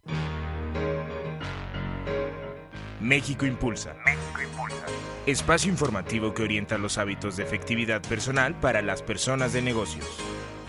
[3.00, 3.96] México Impulsa.
[4.04, 4.33] México.
[5.26, 10.04] Espacio informativo que orienta los hábitos de efectividad personal para las personas de negocios.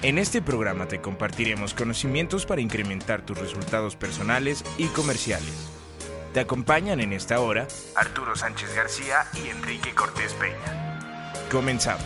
[0.02, 5.70] En este programa te compartiremos conocimientos para incrementar tus resultados personales y comerciales.
[6.34, 11.34] Te acompañan en esta hora Arturo Sánchez García y Enrique Cortés Peña.
[11.52, 12.06] Comenzamos.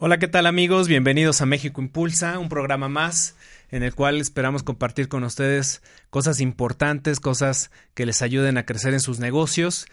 [0.00, 0.88] Hola, ¿qué tal amigos?
[0.88, 3.36] Bienvenidos a México Impulsa, un programa más
[3.70, 8.94] en el cual esperamos compartir con ustedes cosas importantes, cosas que les ayuden a crecer
[8.94, 9.86] en sus negocios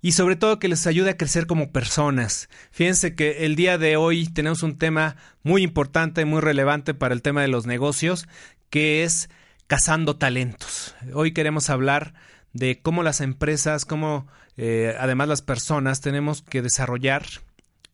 [0.00, 2.48] y sobre todo que les ayude a crecer como personas.
[2.70, 7.22] Fíjense que el día de hoy tenemos un tema muy importante, muy relevante para el
[7.22, 8.28] tema de los negocios,
[8.70, 9.30] que es
[9.66, 10.94] cazando talentos.
[11.14, 12.14] Hoy queremos hablar
[12.52, 17.24] de cómo las empresas, cómo eh, además las personas tenemos que desarrollar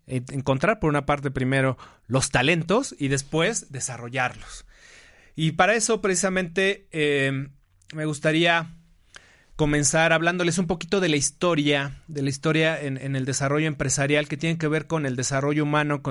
[0.08, 4.64] encontrar por una parte primero los talentos y después desarrollarlos.
[5.40, 7.46] Y para eso precisamente eh,
[7.94, 8.74] me gustaría
[9.54, 14.36] comenzar hablándoles un poquito de la historia, de la historia en, el desarrollo empresarial que
[14.36, 16.02] tiene que ver con el desarrollo humano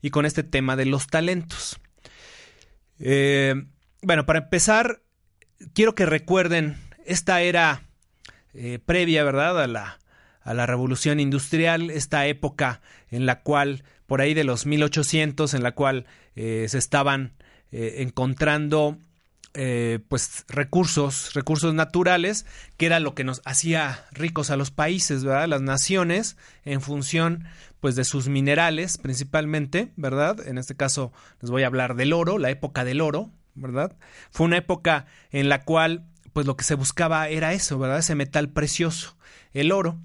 [0.00, 1.78] y con este tema de los talentos.
[2.98, 3.54] Eh,
[4.00, 5.02] bueno, para empezar,
[5.74, 7.82] quiero que recuerden esta era
[8.54, 10.00] eh, previa, ¿verdad?, a la,
[10.40, 15.62] a la revolución industrial, esta época en la cual, por ahí de los 1800, en
[15.62, 17.34] la cual eh, se estaban
[17.72, 18.98] eh, encontrando
[19.54, 22.46] eh, pues recursos, recursos naturales,
[22.76, 25.48] que era lo que nos hacía ricos a los países, ¿verdad?
[25.48, 27.44] Las naciones, en función
[27.80, 30.46] pues de sus minerales principalmente, ¿verdad?
[30.46, 33.96] En este caso les voy a hablar del oro, la época del oro, ¿verdad?
[34.30, 37.98] Fue una época en la cual pues lo que se buscaba era eso, ¿verdad?
[37.98, 39.16] Ese metal precioso,
[39.52, 39.98] el oro.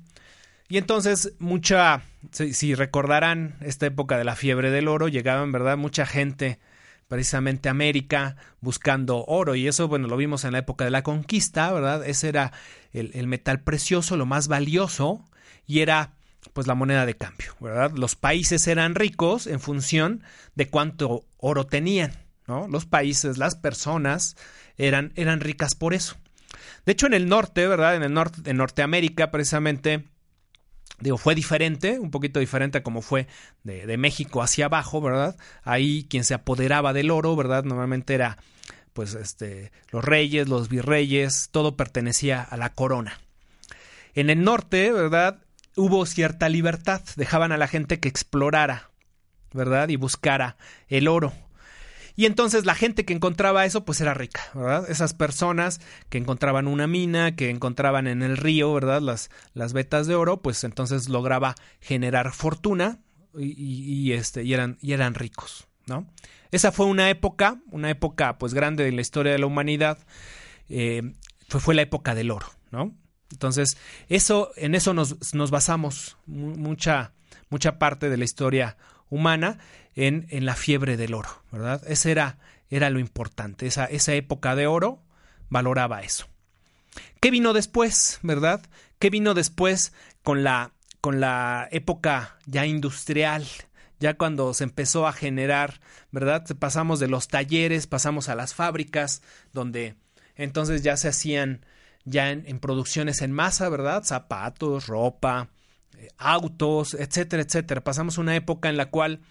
[0.67, 2.01] Y entonces mucha,
[2.31, 5.77] si, recordarán esta época de la fiebre del oro, llegaban, ¿verdad?
[5.77, 6.59] Mucha gente
[7.07, 11.71] precisamente América buscando oro y eso, bueno, lo vimos en la época de la conquista,
[11.71, 12.05] ¿verdad?
[12.05, 12.51] Ese era
[12.93, 15.23] el, el metal precioso, lo más valioso
[15.67, 16.13] y era
[16.53, 17.91] pues la moneda de cambio, ¿verdad?
[17.95, 20.23] Los países eran ricos en función
[20.55, 22.13] de cuánto oro tenían,
[22.47, 22.67] ¿no?
[22.67, 24.35] Los países, las personas
[24.77, 26.15] eran, eran ricas por eso.
[26.85, 27.95] De hecho, en el norte, ¿verdad?
[27.95, 30.05] En el norte, en Norteamérica, precisamente,
[30.99, 33.27] Digo, fue diferente, un poquito diferente a como fue
[33.63, 35.35] de, de, México hacia abajo, ¿verdad?
[35.63, 37.65] Ahí quien se apoderaba del oro, ¿verdad?
[37.65, 38.37] Normalmente era,
[38.93, 43.19] pues, este, los reyes, los virreyes, todo pertenecía a la corona.
[44.13, 45.39] En el norte, ¿verdad?
[45.75, 48.89] Hubo cierta libertad, dejaban a la gente que explorara,
[49.51, 49.89] ¿verdad?
[49.89, 50.55] Y buscara
[50.87, 51.33] el oro.
[52.15, 54.89] Y entonces la gente que encontraba eso, pues era rica, ¿verdad?
[54.89, 59.01] Esas personas que encontraban una mina, que encontraban en el río, ¿verdad?
[59.01, 62.99] Las, las vetas de oro, pues entonces lograba generar fortuna
[63.37, 66.07] y, este, y, eran, y eran ricos, ¿no?
[66.51, 69.97] Esa fue una época, una época pues grande de la historia de la humanidad,
[70.69, 71.13] eh,
[71.49, 72.95] fue, fue la época del oro, ¿no?
[73.31, 73.77] Entonces,
[74.07, 77.11] eso, en eso nos, nos basamos mucha,
[77.49, 78.77] mucha parte de la historia
[79.09, 79.59] humana
[79.95, 81.81] en, en la fiebre del oro, ¿verdad?
[81.87, 82.37] Ese era,
[82.69, 85.01] era lo importante, esa, esa época de oro
[85.49, 86.27] valoraba eso.
[87.19, 88.61] ¿Qué vino después, verdad?
[88.99, 93.45] ¿Qué vino después con la, con la época ya industrial?
[93.99, 95.79] Ya cuando se empezó a generar,
[96.11, 96.45] ¿verdad?
[96.59, 99.21] Pasamos de los talleres, pasamos a las fábricas,
[99.53, 99.95] donde
[100.35, 101.65] entonces ya se hacían
[102.03, 104.03] ya en, producciones en masa, ¿verdad?
[104.03, 105.49] Zapatos, ropa,
[105.97, 107.83] eh, autos, etcétera, etcétera.
[107.83, 109.21] Pasamos una época en la cual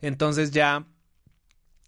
[0.00, 0.86] entonces ya,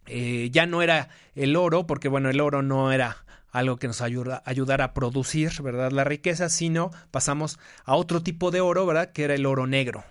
[0.06, 4.00] eh, ya no era el oro, porque bueno, el oro no era algo que nos
[4.00, 5.90] ayuda, ayudara a producir, ¿verdad?
[5.90, 9.12] La riqueza, sino pasamos a otro tipo de oro, ¿verdad?
[9.12, 10.04] Que era el oro negro.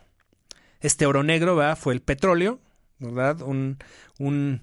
[0.82, 1.78] Este oro negro, ¿verdad?
[1.78, 2.60] Fue el petróleo,
[3.00, 3.42] ¿verdad?
[3.42, 3.78] Un,
[4.18, 4.62] un,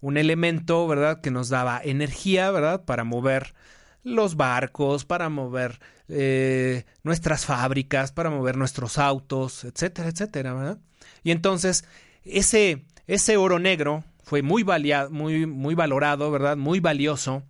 [0.00, 1.20] un elemento, ¿verdad?
[1.20, 2.84] Que nos daba energía, ¿verdad?
[2.84, 3.54] Para mover
[4.02, 10.78] los barcos, para mover eh, nuestras fábricas, para mover nuestros autos, etcétera, etcétera, ¿verdad?
[11.22, 11.84] Y entonces
[12.24, 14.64] ese, ese oro negro fue muy,
[15.10, 16.56] muy, muy valorado, ¿verdad?
[16.56, 17.42] Muy valioso.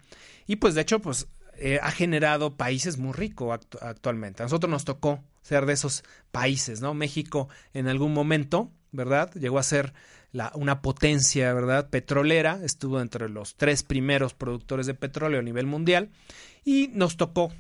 [0.46, 1.28] Y pues de hecho, pues
[1.58, 4.42] eh, ha generado países muy ricos actualmente.
[4.42, 6.94] A nosotros nos tocó ser de esos países, ¿no?
[6.94, 9.32] México en algún momento, ¿verdad?
[9.34, 9.92] Llegó a ser
[10.54, 11.90] una potencia, ¿verdad?
[11.90, 16.10] Petrolera, estuvo entre los tres primeros productores de petróleo a nivel mundial
[16.64, 17.52] y nos tocó,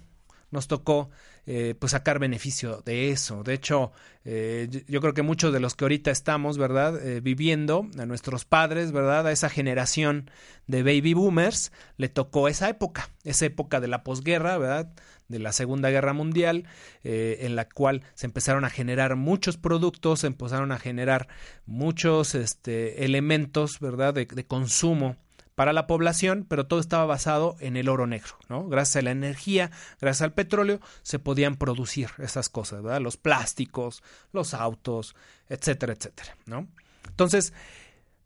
[0.50, 1.10] nos tocó
[1.46, 3.42] eh, pues sacar beneficio de eso.
[3.42, 3.92] De hecho,
[4.24, 7.04] eh, yo creo que muchos de los que ahorita estamos, ¿verdad?
[7.04, 9.26] Eh, viviendo, a nuestros padres, ¿verdad?
[9.26, 10.30] A esa generación
[10.66, 14.92] de baby boomers, le tocó esa época, esa época de la posguerra, ¿verdad?
[15.28, 16.64] de la Segunda Guerra Mundial,
[17.04, 21.28] en la cual se empezaron a generar muchos productos, se empezaron a generar
[21.66, 25.14] muchos este, elementos, ¿verdad?, de, de consumo
[25.60, 28.66] para la población, pero todo estaba basado en el oro negro, ¿no?
[28.66, 29.70] Gracias a la energía,
[30.00, 33.02] gracias al petróleo, se podían producir esas cosas, ¿verdad?
[33.02, 34.02] Los plásticos,
[34.32, 35.14] los autos,
[35.50, 36.66] etcétera, etcétera, ¿no?
[37.06, 37.52] Entonces,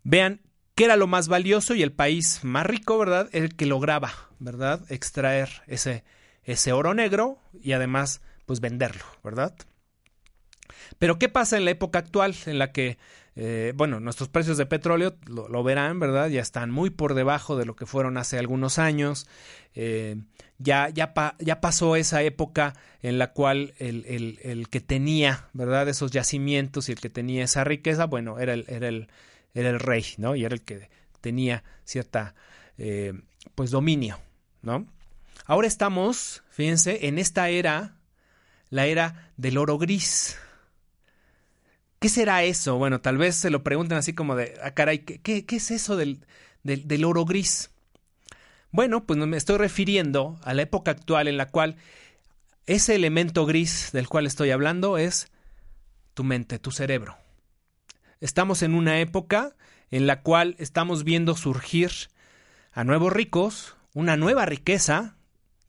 [0.04, 0.42] vean
[0.76, 3.28] qué era lo más valioso y el país más rico, ¿verdad?
[3.32, 4.82] El que lograba, ¿verdad?
[4.88, 6.04] Extraer ese,
[6.44, 9.56] ese oro negro y además, pues venderlo, ¿verdad?
[11.00, 12.96] Pero ¿qué pasa en la época actual en la que
[13.36, 16.28] eh, bueno, nuestros precios de petróleo, lo, verán, ¿verdad?
[16.28, 19.26] Ya están muy por debajo de lo que fueron hace algunos años.
[19.74, 20.16] Eh,
[20.58, 25.88] ya, ya, ya pasó esa época en la cual el, el, el, que tenía, ¿verdad?
[25.88, 29.08] Esos yacimientos y el que tenía esa riqueza, bueno, era el, era el,
[29.52, 30.36] era el rey, ¿no?
[30.36, 30.88] Y era el que
[31.20, 32.34] tenía cierta,
[32.78, 33.14] eh,
[33.56, 34.20] pues, dominio,
[34.62, 34.86] ¿no?
[35.46, 37.96] Ahora estamos, fíjense, en esta era,
[38.70, 40.38] la era del oro gris.
[41.98, 42.76] ¿Qué será eso?
[42.76, 46.24] Bueno, tal vez se lo pregunten así como de, ah, caray, ¿qué, es eso del,
[46.62, 47.70] del, oro gris?
[48.70, 51.76] Bueno, pues me estoy refiriendo a la época actual en la cual
[52.66, 55.30] ese elemento gris del cual estoy hablando es
[56.14, 57.16] tu mente, tu cerebro.
[58.20, 59.54] Estamos en una época
[59.90, 61.90] en la cual estamos viendo surgir
[62.72, 65.16] a nuevos ricos, una nueva riqueza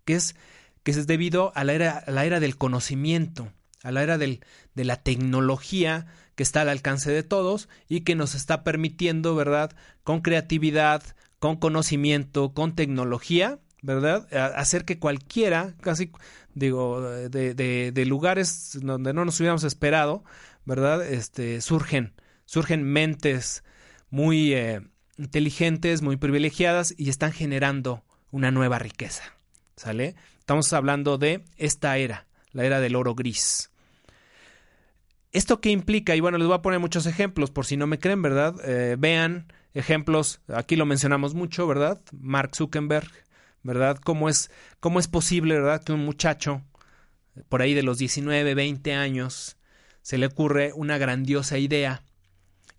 [0.06, 0.36] que es,
[0.83, 3.51] que es debido a la era, a la era del conocimiento,
[3.86, 4.42] a la era del,
[4.74, 9.72] de la tecnología que está al alcance de todos y que nos está permitiendo, ¿verdad?
[10.04, 11.04] Con creatividad,
[11.38, 14.28] con conocimiento, con tecnología, ¿verdad?
[14.56, 16.12] Hacer que cualquiera, casi
[16.56, 17.00] digo,
[17.30, 20.24] de, lugares donde no nos hubiéramos esperado,
[20.66, 21.06] ¿verdad?
[21.06, 22.14] Este, surgen,
[22.46, 23.64] surgen mentes
[24.10, 24.82] muy eh,
[25.18, 29.24] inteligentes, muy privilegiadas y están generando una nueva riqueza,
[29.76, 30.16] ¿sale?
[30.40, 33.70] Estamos hablando de esta era, la era del oro gris.
[35.36, 36.16] ¿Esto qué implica?
[36.16, 38.56] Y bueno, les voy a poner muchos ejemplos por si no me creen, ¿verdad?
[38.64, 42.02] Eh, vean ejemplos, aquí lo mencionamos mucho, ¿verdad?
[42.18, 43.12] Mark Zuckerberg,
[43.62, 43.98] ¿verdad?
[44.02, 44.50] ¿Cómo es,
[44.80, 45.84] cómo es posible, ¿verdad?
[45.84, 46.62] Que un muchacho
[47.50, 49.58] por ahí de los 19, 20 años
[50.02, 52.02] se le ocurre una grandiosa idea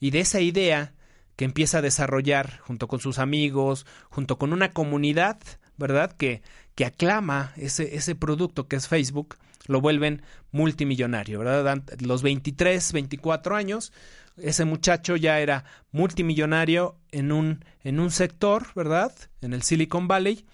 [0.00, 0.94] y de esa idea
[1.36, 5.38] que empieza a desarrollar junto con sus amigos, junto con una comunidad,
[5.76, 6.10] ¿verdad?
[6.10, 6.40] Que,
[6.74, 9.36] que aclama ese, ese producto que es Facebook,
[9.66, 11.82] lo vuelven multimillonario, ¿verdad?
[12.00, 13.92] Los 23, 24 años,
[14.36, 19.12] ese muchacho ya era multimillonario en un, en un sector, ¿verdad?
[19.40, 20.46] En el Silicon Valley.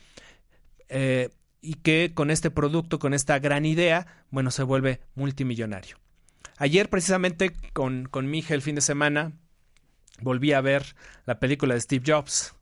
[0.88, 1.31] Eh,
[1.61, 5.97] y que con este producto, con esta gran idea, bueno, se vuelve multimillonario.
[6.59, 9.32] Ayer precisamente con, con mi hija el fin de semana
[10.20, 12.55] volví a ver la película de Steve Jobs.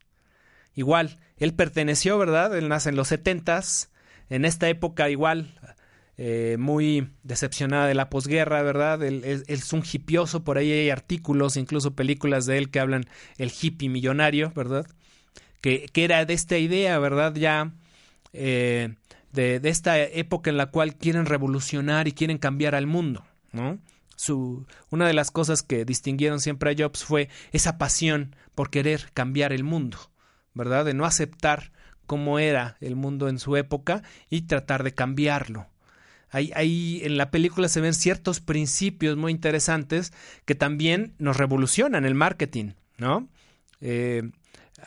[0.74, 2.56] Igual, él perteneció, ¿verdad?
[2.56, 3.90] Él nace en los setentas.
[4.28, 5.58] En esta época igual
[6.22, 9.02] eh, muy decepcionada de la posguerra, ¿verdad?
[9.02, 13.06] Él, es un hipioso, por ahí hay artículos, incluso películas de él que hablan
[13.38, 14.86] el hippie millonario, ¿verdad?
[15.62, 17.34] Que, que era de esta idea, ¿verdad?
[17.34, 17.72] Ya
[18.34, 18.96] eh,
[19.32, 23.78] de, de, esta época en la cual quieren revolucionar y quieren cambiar al mundo, ¿no?
[24.14, 29.08] Su, una de las cosas que distinguieron siempre a Jobs fue esa pasión por querer
[29.14, 29.96] cambiar el mundo,
[30.52, 30.84] ¿verdad?
[30.84, 31.72] De no aceptar
[32.04, 35.66] cómo era el mundo en su época y tratar de cambiarlo.
[36.30, 40.12] Ahí, en la película se ven ciertos principios muy interesantes
[40.44, 43.28] que también nos revolucionan el marketing, ¿no?
[43.80, 44.22] Eh,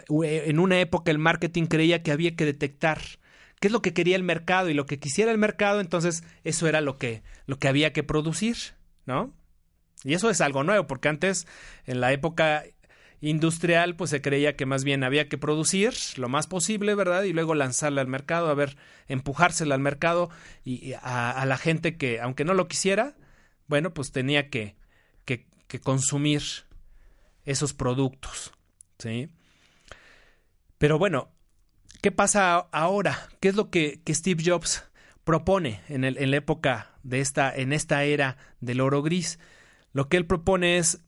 [0.09, 2.99] en una época el marketing creía que había que detectar
[3.59, 6.67] qué es lo que quería el mercado y lo que quisiera el mercado, entonces eso
[6.67, 8.57] era lo que, lo que había que producir,
[9.05, 9.33] ¿no?
[10.03, 11.47] Y eso es algo nuevo, porque antes,
[11.85, 12.63] en la época
[13.23, 17.23] industrial, pues se creía que más bien había que producir lo más posible, ¿verdad?
[17.23, 18.75] Y luego lanzarla al mercado, a ver,
[19.07, 20.29] empujársela al mercado
[20.65, 23.15] y a, la gente que, aunque no lo quisiera,
[23.67, 24.75] bueno, pues tenía que,
[25.25, 25.45] que,
[25.81, 26.43] consumir
[27.45, 28.51] esos productos,
[28.99, 29.29] ¿sí?
[30.77, 31.31] Pero bueno,
[32.01, 33.29] ¿qué pasa ahora?
[33.39, 34.83] ¿Qué es lo que, que Steve Jobs
[35.23, 39.39] propone en, el, en la época de esta, en esta era del oro gris?
[39.93, 40.99] Lo que él propone es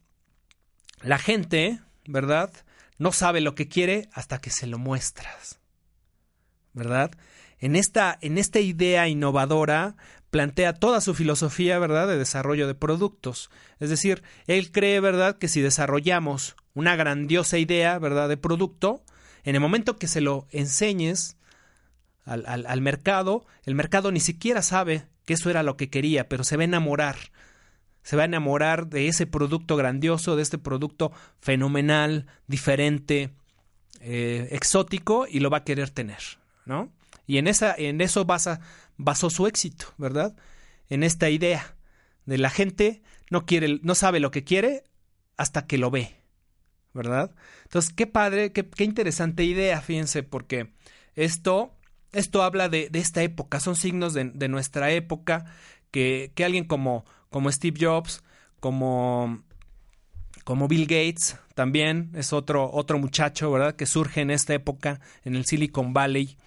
[1.04, 2.52] la gente ¿verdad?
[2.98, 5.60] No sabe lo que quiere hasta que se lo muestras,
[6.74, 7.12] ¿verdad?
[7.60, 9.96] En esta, en esta idea innovadora
[10.30, 13.50] plantea toda su filosofía, ¿verdad?, de desarrollo de productos.
[13.80, 19.04] Es decir, él cree, ¿verdad?, que si desarrollamos una grandiosa idea, ¿verdad?, de producto,
[19.46, 21.38] en el momento que se lo enseñes
[22.26, 26.44] al, al, mercado, el mercado ni siquiera sabe que eso era lo que quería, pero
[26.44, 27.16] se va a enamorar.
[28.06, 33.32] Se va a enamorar de ese producto grandioso, de este producto fenomenal, diferente,
[34.00, 36.20] eh, exótico, y lo va a querer tener,
[36.66, 36.94] ¿no?
[37.26, 38.62] Y en, esa, en eso basa,
[38.98, 40.36] basó su éxito, ¿verdad?
[40.88, 41.76] En esta idea
[42.26, 44.84] de la gente no quiere, no sabe lo que quiere
[45.36, 46.16] hasta que lo ve,
[46.94, 47.32] ¿verdad?
[47.64, 50.74] Entonces, qué padre, qué, qué interesante idea, fíjense, porque
[51.16, 51.74] esto,
[52.12, 55.46] esto habla de, de esta época, son signos de, de nuestra época,
[55.90, 58.24] que, que, alguien como, como Steve Jobs,
[58.60, 59.44] como,
[60.44, 63.76] como Bill Gates, también es otro, otro muchacho, ¿verdad?
[63.76, 66.38] Que surge en esta época, en el Silicon Valley,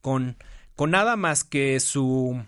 [0.00, 0.36] con,
[0.76, 2.42] con nada más que su,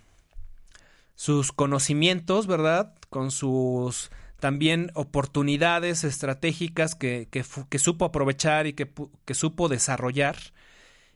[1.14, 2.94] sus conocimientos, ¿verdad?
[3.10, 8.90] Con sus también oportunidades estratégicas que, que, supo aprovechar y que,
[9.24, 10.36] que, supo desarrollar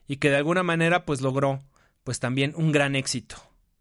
[0.07, 1.61] y que de alguna manera pues logró
[2.03, 3.35] pues también un gran éxito,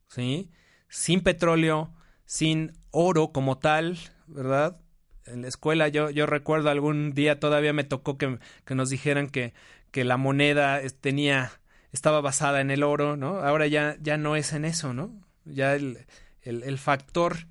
[0.09, 0.51] ¿sí?
[0.89, 1.91] Sin petróleo,
[2.31, 4.77] sin oro como tal, ¿verdad?
[5.27, 9.29] En la escuela yo, yo recuerdo algún día todavía me tocó que, que nos dijeran
[9.29, 9.53] que,
[9.91, 11.51] que la moneda tenía
[11.91, 13.39] estaba basada en el oro, ¿no?
[13.39, 15.13] Ahora ya, ya no es en eso, ¿no?
[15.45, 16.07] Ya el,
[16.43, 17.49] el, factor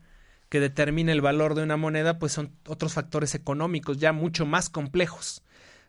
[0.47, 4.69] que determina el valor de una moneda, pues son otros factores económicos ya mucho más
[4.69, 5.43] complejos,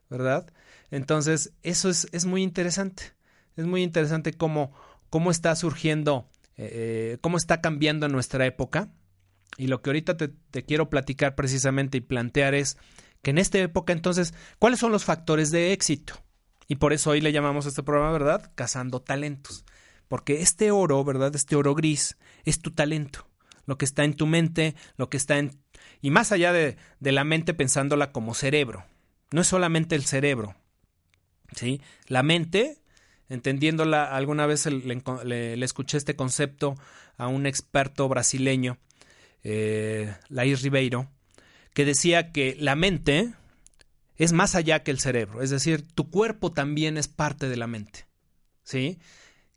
[0.09, 0.53] ¿verdad?
[0.91, 3.13] Entonces, eso es, es muy interesante.
[3.55, 4.73] Es muy interesante cómo,
[5.11, 6.29] cómo está surgiendo,
[6.63, 8.93] eh, cómo está cambiando nuestra época.
[9.57, 12.77] Y lo que ahorita te, quiero platicar precisamente y plantear es
[13.23, 16.15] que en esta época, entonces, ¿cuáles son los factores de éxito?
[16.69, 18.53] Y por eso hoy le llamamos a este programa, ¿verdad?
[18.55, 19.65] Cazando talentos.
[20.07, 21.35] Porque este oro, ¿verdad?
[21.35, 23.27] Este oro gris es tu talento.
[23.65, 25.63] Lo que está en tu mente, lo que está en...
[26.03, 28.85] Y más allá de, de la mente pensándola como cerebro.
[29.31, 30.57] No es solamente el cerebro.
[31.55, 31.81] ¿Sí?
[32.07, 32.80] La mente,
[33.31, 36.75] entendiéndola, alguna vez le, escuché este concepto
[37.17, 38.77] a un experto brasileño,
[39.43, 41.09] eh, Laís Ribeiro,
[41.73, 43.33] que decía que la mente
[44.17, 47.67] es más allá que el cerebro, es decir, tu cuerpo también es parte de la
[47.67, 48.07] mente,
[48.65, 48.99] ¿sí?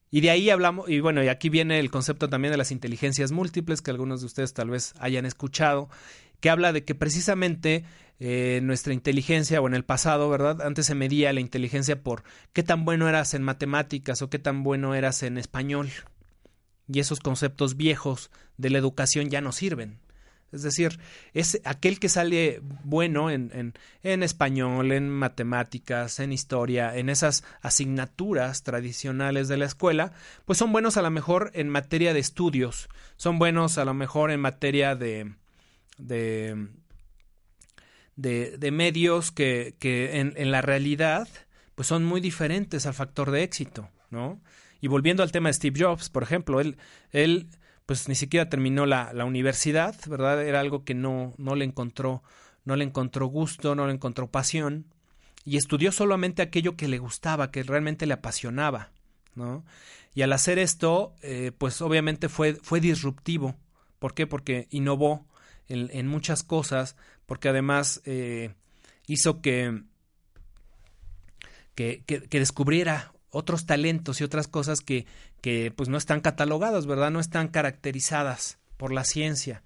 [0.10, 3.32] Y de ahí hablamos, y bueno, y aquí viene el concepto también de las inteligencias
[3.32, 5.89] múltiples, que algunos de ustedes tal vez hayan escuchado,
[6.43, 7.85] que habla de que precisamente
[8.19, 10.62] eh, nuestra inteligencia, o en el pasado, ¿verdad?
[10.62, 14.62] Antes se medía la inteligencia por qué tan bueno eras en matemáticas o qué tan
[14.62, 15.89] bueno eras en español.
[16.91, 20.00] Y esos conceptos viejos de la educación ya no sirven.
[20.51, 21.00] Es decir,
[21.33, 23.73] es aquel que sale bueno en, en,
[24.03, 30.12] en, español, en matemáticas, en historia, en esas asignaturas tradicionales de la escuela,
[30.43, 34.29] pues son buenos a lo mejor en materia de estudios, son buenos a lo mejor
[34.29, 35.31] en materia de,
[35.97, 36.67] de,
[38.15, 41.27] de, medios que, que en, en, la realidad
[41.75, 44.41] pues son muy diferentes al factor de éxito, ¿no?
[44.81, 46.77] Y volviendo al tema de Steve Jobs, por ejemplo, él,
[47.12, 47.47] él
[47.85, 50.43] pues ni siquiera terminó la, la universidad, ¿verdad?
[50.43, 52.21] Era algo que no, no le encontró,
[52.65, 54.85] no le encontró gusto, no le encontró pasión,
[55.45, 58.91] y estudió solamente aquello que le gustaba, que realmente le apasionaba,
[59.35, 59.65] ¿no?
[60.13, 63.55] Y al hacer esto, eh, pues obviamente fue, fue disruptivo.
[64.00, 64.27] ¿Por qué?
[64.27, 65.25] Porque innovó
[65.67, 68.53] en, muchas cosas, porque además eh,
[69.08, 69.84] hizo que,
[71.75, 75.05] que, que, descubriera otros talentos y otras cosas que,
[75.41, 77.12] que pues no están catalogadas, ¿verdad?
[77.12, 79.63] No están caracterizadas por la ciencia.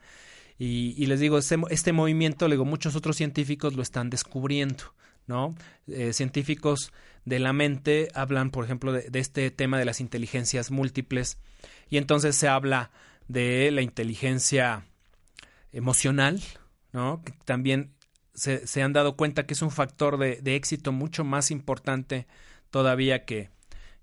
[0.58, 4.96] Y, y les digo, este, este, movimiento, le digo, muchos otros científicos lo están descubriendo,
[5.28, 5.56] ¿no?
[5.88, 6.92] Eh, científicos
[7.26, 11.38] de la mente hablan, por ejemplo, de, de, este tema de las inteligencias múltiples.
[11.90, 12.92] Y entonces se habla
[13.28, 14.86] de la inteligencia
[15.72, 16.42] emocional,
[16.94, 17.24] ¿no?
[17.46, 17.94] También
[18.34, 22.28] se, se han dado cuenta que es un factor de, de éxito mucho más importante
[22.70, 23.50] todavía que,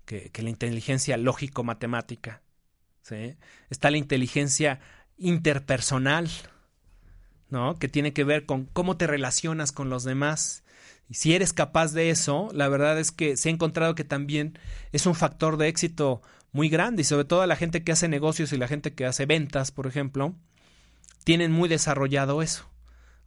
[0.05, 2.41] que, que la inteligencia lógico-matemática.
[3.01, 3.37] ¿sí?
[3.69, 4.79] Está la inteligencia
[5.17, 6.29] interpersonal,
[7.49, 7.75] ¿no?
[7.75, 10.63] Que tiene que ver con cómo te relacionas con los demás.
[11.07, 14.57] Y si eres capaz de eso, la verdad es que se ha encontrado que también
[14.91, 18.51] es un factor de éxito muy grande y sobre todo la gente que hace negocios
[18.53, 20.35] y la gente que hace ventas, por ejemplo,
[21.25, 22.69] tienen muy desarrollado eso.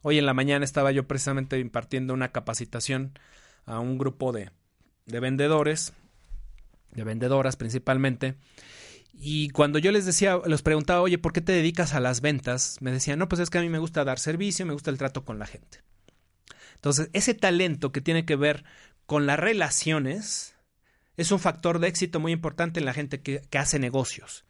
[0.01, 3.19] Hoy en la mañana estaba yo precisamente impartiendo una capacitación
[3.65, 4.49] a un grupo de,
[5.05, 5.93] de vendedores
[6.91, 8.35] de vendedoras principalmente.
[9.13, 12.77] Y cuando yo les decía, les preguntaba, oye, ¿por qué te dedicas a las ventas?
[12.79, 14.97] Me decían, no, pues es que a mí me gusta dar servicio, me gusta el
[14.97, 15.83] trato con la gente.
[16.75, 18.63] Entonces, ese talento que tiene que ver
[19.05, 20.55] con las relaciones
[21.17, 24.45] es un factor de éxito muy importante en la gente que hace negocios.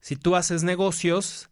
[0.00, 1.50] Si tú haces negocios,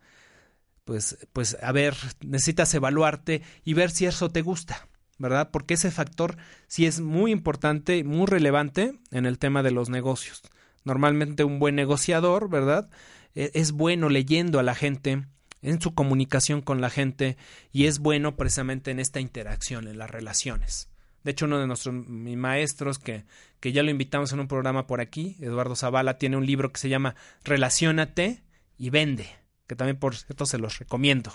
[0.84, 4.88] pues, pues a ver, necesitas evaluarte y ver si eso te gusta,
[5.18, 5.50] ¿verdad?
[5.50, 6.36] Porque ese factor
[6.66, 10.42] sí es muy importante, muy relevante en el tema de los negocios.
[10.84, 12.90] Normalmente un buen negociador, ¿verdad?
[13.34, 15.24] E, es bueno leyendo a la gente,
[15.62, 17.38] en su comunicación con la gente
[17.72, 20.90] y es bueno precisamente en esta interacción, en las relaciones.
[21.24, 23.24] De hecho, uno de nuestros maestros, que,
[23.60, 26.80] que ya lo invitamos en un programa por aquí, Eduardo Zavala, tiene un libro que
[26.80, 27.14] se llama
[27.44, 28.42] Relaciónate
[28.76, 29.26] y vende,
[29.66, 31.32] que también por cierto se los recomiendo.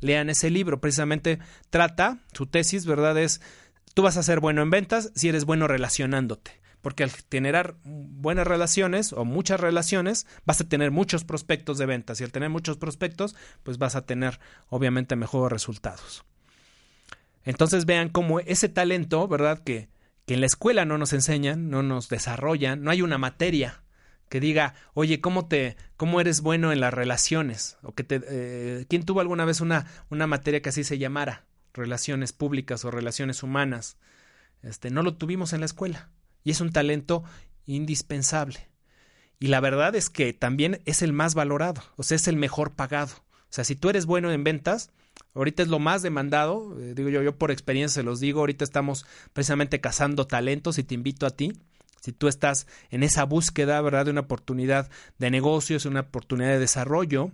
[0.00, 1.38] Lean ese libro, precisamente
[1.70, 3.18] trata, su tesis, ¿verdad?
[3.18, 3.40] Es,
[3.94, 8.46] tú vas a ser bueno en ventas si eres bueno relacionándote porque al generar buenas
[8.46, 12.76] relaciones o muchas relaciones vas a tener muchos prospectos de ventas y al tener muchos
[12.76, 16.24] prospectos pues vas a tener obviamente mejores resultados.
[17.44, 19.62] Entonces vean cómo ese talento, ¿verdad?
[19.62, 19.88] Que,
[20.26, 23.82] que en la escuela no nos enseñan, no nos desarrollan, no hay una materia
[24.32, 27.76] que diga, oye, ¿cómo te, cómo eres bueno en las relaciones?
[27.82, 31.44] O que te, eh, ¿quién tuvo alguna vez una, una materia que así se llamara?
[31.74, 33.98] Relaciones públicas o relaciones humanas.
[34.62, 36.08] Este, no lo tuvimos en la escuela.
[36.44, 37.24] Y es un talento
[37.66, 38.70] indispensable.
[39.38, 42.72] Y la verdad es que también es el más valorado, o sea, es el mejor
[42.72, 43.12] pagado.
[43.18, 44.92] O sea, si tú eres bueno en ventas,
[45.34, 48.64] ahorita es lo más demandado, eh, digo yo, yo por experiencia se los digo, ahorita
[48.64, 51.52] estamos precisamente cazando talentos y te invito a ti.
[52.02, 56.58] Si tú estás en esa búsqueda, ¿verdad?, de una oportunidad de negocios, una oportunidad de
[56.58, 57.30] desarrollo,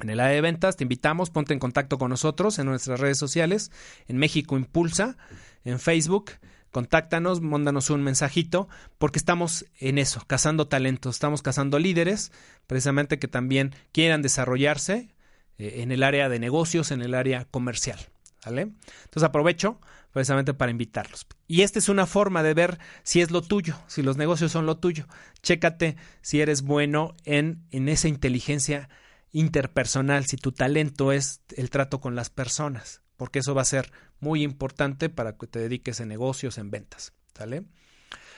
[0.00, 3.18] en el área de ventas, te invitamos, ponte en contacto con nosotros en nuestras redes
[3.18, 3.72] sociales,
[4.06, 5.16] en México Impulsa,
[5.64, 6.32] en Facebook,
[6.70, 8.68] contáctanos, mándanos un mensajito,
[8.98, 12.30] porque estamos en eso, cazando talentos, estamos cazando líderes,
[12.66, 15.08] precisamente que también quieran desarrollarse
[15.56, 17.98] eh, en el área de negocios, en el área comercial.
[18.44, 18.62] ¿Vale?
[19.04, 19.80] Entonces aprovecho
[20.18, 21.26] precisamente para invitarlos.
[21.46, 24.66] Y esta es una forma de ver si es lo tuyo, si los negocios son
[24.66, 25.06] lo tuyo.
[25.42, 28.88] Chécate si eres bueno en, en esa inteligencia
[29.30, 33.92] interpersonal, si tu talento es el trato con las personas porque eso va a ser
[34.20, 37.12] muy importante para que te dediques en negocios, en ventas.
[37.34, 37.64] ¿Sale?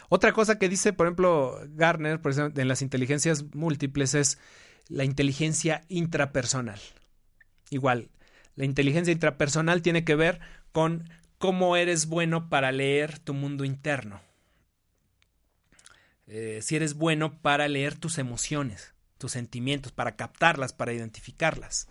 [0.09, 4.39] Otra cosa que dice, por ejemplo, Garner, por ejemplo, en las inteligencias múltiples es
[4.89, 6.81] la inteligencia intrapersonal.
[7.69, 8.11] Igual,
[8.57, 10.41] la inteligencia intrapersonal tiene que ver
[10.73, 11.09] con
[11.41, 14.21] cómo eres bueno para leer tu mundo interno.
[16.26, 21.89] Eh, si eres bueno para leer tus emociones, tus sentimientos, para captarlas, para identificarlas.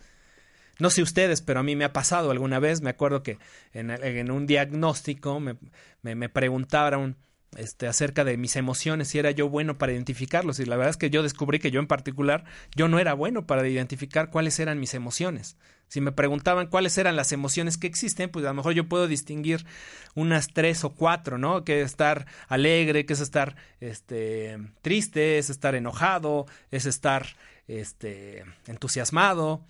[0.78, 2.84] No sé ustedes, pero a mí me ha pasado alguna vez.
[2.84, 3.40] Me acuerdo que
[3.74, 5.58] en, un diagnóstico me,
[6.04, 7.18] me, preguntaron
[7.58, 10.60] este, acerca de mis emociones, si era yo bueno para identificarlos.
[10.60, 13.48] Y la verdad es que yo descubrí que yo en particular, yo no era bueno
[13.48, 15.58] para identificar cuáles eran mis emociones.
[15.90, 19.08] Si me preguntaban cuáles eran las emociones que existen, pues a lo mejor yo puedo
[19.08, 19.66] distinguir
[20.14, 21.66] unas tres o cuatro, ¿no?
[21.66, 27.36] Que es estar alegre, que es estar este, triste, es estar enojado, es estar
[27.68, 29.66] este, entusiasmado,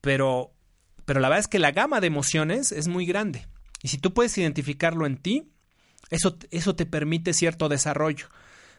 [0.00, 0.52] pero,
[1.04, 3.46] pero la verdad es que la gama de emociones es muy grande.
[3.82, 5.52] Y si tú puedes identificarlo en ti,
[6.08, 8.28] eso, eso te permite cierto desarrollo.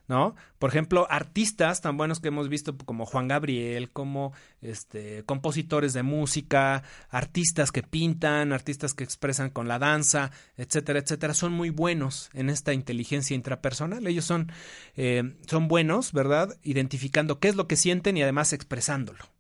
[0.08, 0.36] ¿No?
[0.60, 6.04] Por ejemplo, artistas tan buenos que hemos visto como Juan Gabriel, como este, compositores de
[6.04, 12.30] música, artistas que pintan, artistas que expresan con la danza, etcétera, etcétera, son muy buenos
[12.34, 14.06] en esta inteligencia intrapersonal.
[14.08, 14.52] Ellos son,
[14.96, 16.58] eh, son buenos, ¿verdad?
[16.64, 19.33] Identificando qué es lo que sienten y además expresándolo.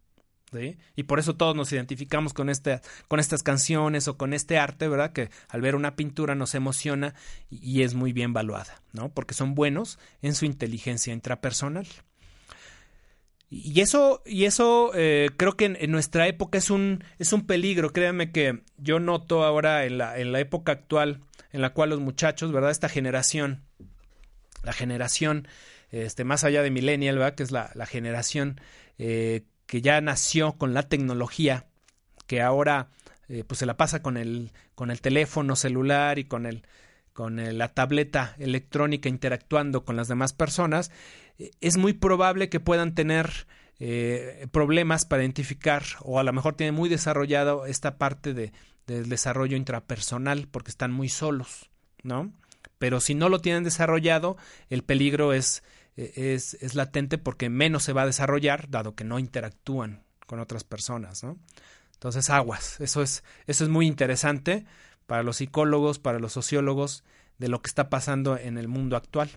[0.95, 4.87] Y por eso todos nos identificamos con, este, con estas canciones o con este arte,
[4.87, 5.13] ¿verdad?
[5.13, 7.13] Que al ver una pintura nos emociona
[7.49, 9.09] y, es muy bien valuada, ¿no?
[9.09, 11.87] Porque son buenos en su inteligencia intrapersonal.
[13.49, 17.93] Y eso, y eso eh, creo que en, nuestra época es un, es un peligro.
[17.93, 21.19] Créanme que yo noto ahora en la, en la época actual
[21.53, 22.71] en la cual los muchachos, ¿verdad?
[22.71, 23.63] Esta generación,
[24.63, 25.47] la generación,
[25.91, 27.35] este, más allá de millennial, ¿verdad?
[27.35, 28.59] Que es la, generación
[28.97, 31.67] eh, que ya nació con la tecnología,
[32.27, 32.89] que ahora
[33.29, 36.63] eh, pues se la pasa con el, con el teléfono celular y con el
[37.13, 40.91] con la tableta electrónica interactuando con las demás personas,
[41.37, 43.47] eh, es muy probable que puedan tener
[43.79, 48.51] eh, problemas para identificar o a lo mejor tienen muy desarrollado esta parte de,
[48.87, 51.69] del desarrollo intrapersonal porque están muy solos,
[52.01, 52.33] ¿no?
[52.79, 54.35] Pero si no lo tienen desarrollado,
[54.69, 55.63] el peligro es
[55.95, 60.63] es, es, latente porque menos se va a desarrollar, dado que no interactúan con otras
[60.63, 61.37] personas, ¿no?
[61.93, 62.81] Entonces, aguas.
[62.81, 64.65] Eso es, eso es muy interesante
[65.05, 67.03] para los psicólogos, para los sociólogos,
[67.37, 69.29] de lo que está pasando en el mundo actual.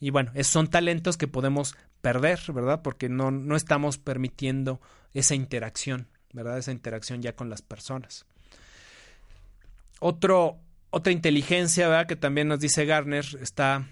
[0.00, 2.82] Y bueno, son talentos que podemos perder, ¿verdad?
[2.82, 4.80] Porque no, no estamos permitiendo
[5.12, 6.58] esa interacción, ¿verdad?
[6.58, 8.26] Esa interacción ya con las personas.
[9.98, 10.58] Otro,
[10.90, 12.06] otra inteligencia, ¿verdad?
[12.06, 13.86] Que también nos dice Garner, está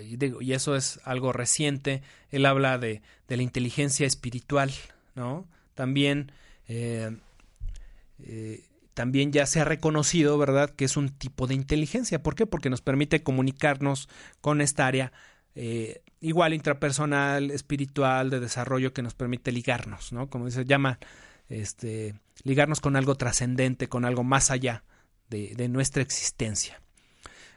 [0.00, 4.72] y, digo, y eso es algo reciente, él habla de, de la inteligencia espiritual,
[5.14, 5.46] ¿no?
[5.74, 6.32] También,
[6.68, 7.16] eh,
[8.22, 12.22] eh, también ya se ha reconocido, ¿verdad?, que es un tipo de inteligencia.
[12.22, 12.46] ¿Por qué?
[12.46, 14.08] Porque nos permite comunicarnos
[14.40, 15.12] con esta área
[15.54, 20.28] eh, igual intrapersonal, espiritual, de desarrollo que nos permite ligarnos, ¿no?
[20.28, 20.98] Como se llama,
[21.48, 24.84] este, ligarnos con algo trascendente, con algo más allá
[25.28, 26.80] de, de nuestra existencia.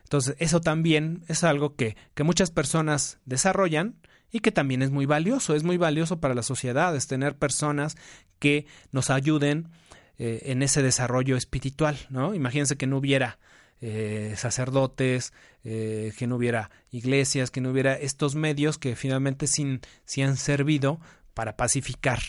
[0.08, 3.96] Entonces, eso también es algo que, que muchas personas desarrollan
[4.32, 5.54] y que también es muy valioso.
[5.54, 7.98] Es muy valioso para la sociedad, es tener personas
[8.40, 9.68] que nos ayuden
[10.18, 12.34] eh, en ese desarrollo espiritual, ¿no?
[12.34, 13.38] Imagínense que no hubiera
[13.82, 15.34] eh, sacerdotes,
[15.66, 20.38] eh, que no hubiera iglesias, que no hubiera estos medios que finalmente sí, sí han
[20.38, 21.02] servido
[21.34, 22.20] para pacificar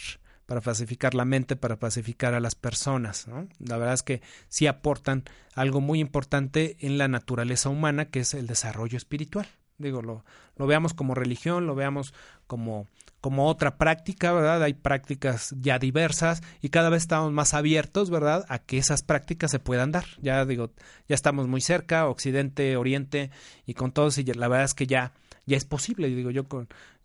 [0.49, 3.27] para pacificar la mente, para pacificar a las personas.
[3.59, 8.33] La verdad es que sí aportan algo muy importante en la naturaleza humana, que es
[8.33, 9.47] el desarrollo espiritual.
[9.77, 10.25] Digo, lo,
[10.57, 12.15] lo veamos como religión, lo veamos
[12.47, 12.87] como,
[13.21, 14.63] como otra práctica, ¿verdad?
[14.63, 18.47] Hay prácticas ya diversas y cada vez estamos más abiertos, ¿verdad?
[18.49, 20.07] A que esas prácticas se puedan dar.
[20.23, 20.71] Ya digo,
[21.11, 23.31] ya estamos muy cerca, Occidente, Oriente,
[23.67, 25.13] y con todos, y la verdad es que ya
[25.49, 26.09] ya es posible.
[26.09, 26.47] Digo, yo,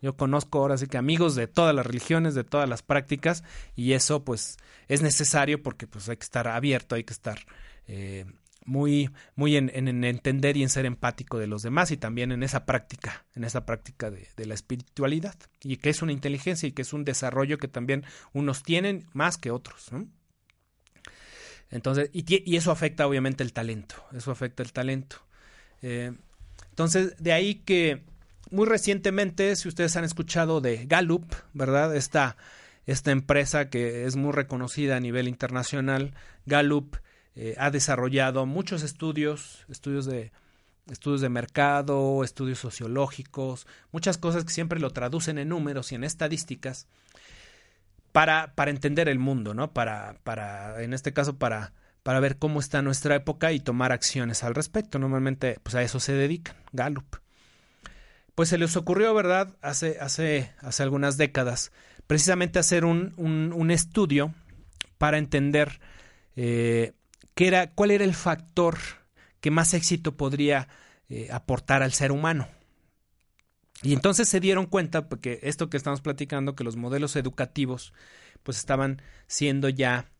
[0.00, 3.42] yo conozco ahora sí que amigos de todas las religiones, de todas las prácticas,
[3.74, 7.38] y eso pues es necesario porque pues hay que estar abierto, hay que estar
[7.88, 8.26] eh,
[8.66, 9.70] muy, muy en,
[10.04, 13.64] entender y en ser empático de los demás y también en esa práctica, en esa
[13.64, 17.68] práctica de, la espiritualidad, y que es una inteligencia y que es un desarrollo que
[17.68, 18.04] también
[18.34, 19.90] unos tienen más que otros.
[21.70, 25.16] Entonces, y, y, eso afecta obviamente el talento, eso afecta el talento.
[25.80, 26.12] Eh,
[26.70, 28.02] entonces, de ahí que
[28.50, 31.94] muy recientemente, si ustedes han escuchado de Gallup, ¿verdad?
[31.94, 32.36] Esta,
[32.86, 36.14] esta empresa que es muy reconocida a nivel internacional,
[36.46, 36.96] Gallup
[37.36, 40.32] eh, ha desarrollado muchos estudios, estudios de
[40.90, 46.04] estudios de mercado, estudios sociológicos, muchas cosas que siempre lo traducen en números y en
[46.04, 46.86] estadísticas
[48.12, 49.72] para, para entender el mundo, ¿no?
[49.72, 54.44] Para, para, en este caso, para, para ver cómo está nuestra época y tomar acciones
[54.44, 54.98] al respecto.
[54.98, 57.23] Normalmente, pues a eso se dedican, Gallup
[58.34, 59.56] pues se les ocurrió, ¿verdad?
[59.62, 61.72] Hace, hace, hace algunas décadas,
[62.06, 64.34] precisamente hacer un, un, estudio
[64.98, 65.80] para entender
[66.36, 66.92] eh,
[67.34, 68.76] qué era, cuál era el factor
[69.40, 70.68] que más éxito podría
[71.08, 72.48] eh, aportar al ser humano.
[73.82, 77.92] Y entonces se dieron cuenta, porque esto que estamos platicando, que los modelos educativos
[78.42, 80.10] pues estaban siendo ya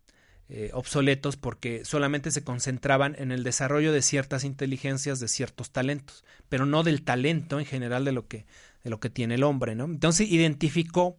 [0.50, 6.22] eh, obsoletos porque solamente se concentraban en el desarrollo de ciertas inteligencias, de ciertos talentos,
[6.50, 8.44] pero no del talento en general de lo que,
[8.82, 9.86] de lo que tiene el hombre, ¿no?
[9.86, 11.16] Entonces identificó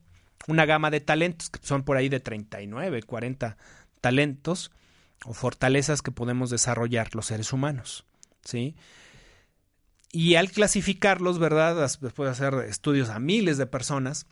[0.47, 3.57] una gama de talentos, que son por ahí de 39, 40
[3.99, 4.71] talentos
[5.25, 8.05] o fortalezas que podemos desarrollar los seres humanos,
[8.43, 8.75] ¿sí?
[10.11, 11.75] Y al clasificarlos, ¿verdad?
[11.99, 14.27] Después de hacer estudios a miles de personas,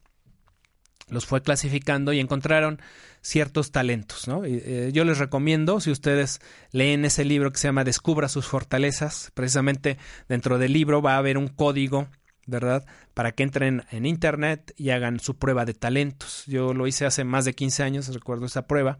[1.09, 2.79] los fue clasificando y encontraron
[3.21, 4.27] ciertos talentos.
[4.27, 4.43] ¿no?
[4.45, 6.39] Eh, yo les recomiendo, si ustedes
[6.71, 11.19] leen ese libro que se llama Descubra sus fortalezas, precisamente dentro del libro va a
[11.19, 12.07] haber un código,
[12.45, 12.85] ¿verdad?
[13.13, 16.43] Para que entren en Internet y hagan su prueba de talentos.
[16.45, 18.99] Yo lo hice hace más de 15 años, recuerdo esa prueba.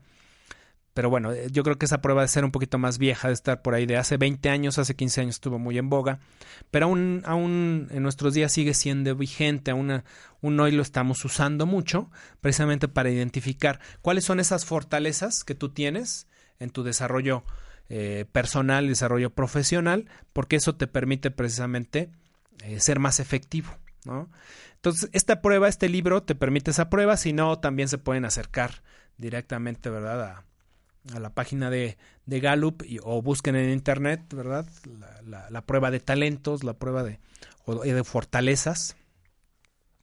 [0.94, 3.34] Pero bueno, eh, yo creo que esa prueba de ser un poquito más vieja, de
[3.34, 6.20] estar por ahí de hace 20 años, hace 15 años estuvo muy en boga,
[6.72, 10.04] pero aún, aún en nuestros días sigue siendo vigente, aún,
[10.42, 16.28] hoy lo estamos usando mucho, precisamente para identificar cuáles son esas fortalezas que tú tienes
[16.60, 17.44] en tu desarrollo
[17.90, 22.12] eh, personal, desarrollo profesional, porque eso te permite precisamente
[22.64, 23.72] eh, ser más efectivo.
[24.06, 24.30] ¿no?
[24.76, 28.84] Entonces, esta prueba, este libro te permite esa prueba, si no, también se pueden acercar
[29.18, 30.22] directamente, ¿verdad?
[30.22, 30.46] A,
[31.14, 34.66] a la página de, de Gallup o busquen en internet, ¿verdad?
[35.26, 37.20] La, prueba de talentos, la prueba de,
[37.66, 38.96] de fortalezas.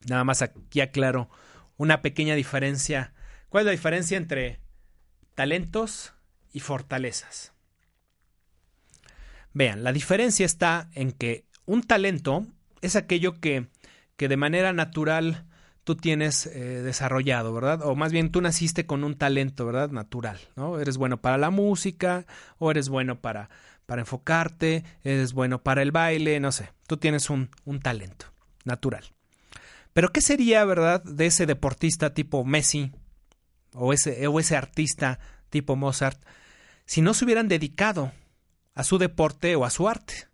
[0.06, 1.30] Nada más aquí aclaro
[1.76, 3.14] una pequeña diferencia.
[3.48, 4.60] ¿Cuál es la diferencia entre
[5.34, 6.12] talentos
[6.52, 7.52] y fortalezas?
[9.52, 12.46] Vean, la diferencia está en que un talento
[12.82, 13.68] es aquello que,
[14.16, 15.46] que de manera natural
[15.90, 17.82] tú tienes eh, desarrollado, ¿verdad?
[17.82, 19.90] O más bien tú naciste con un talento, ¿verdad?
[19.90, 20.78] Natural, ¿no?
[20.78, 22.26] Eres bueno para la música,
[22.58, 23.50] o eres bueno para,
[23.86, 28.26] para enfocarte, eres bueno para el baile, no sé, tú tienes un, un talento
[28.64, 29.02] natural.
[29.92, 32.92] Pero ¿qué sería, verdad, de ese deportista tipo Messi
[33.74, 36.22] o ese, o ese artista tipo Mozart
[36.86, 38.12] si no se hubieran dedicado
[38.76, 40.28] a su deporte o a su arte?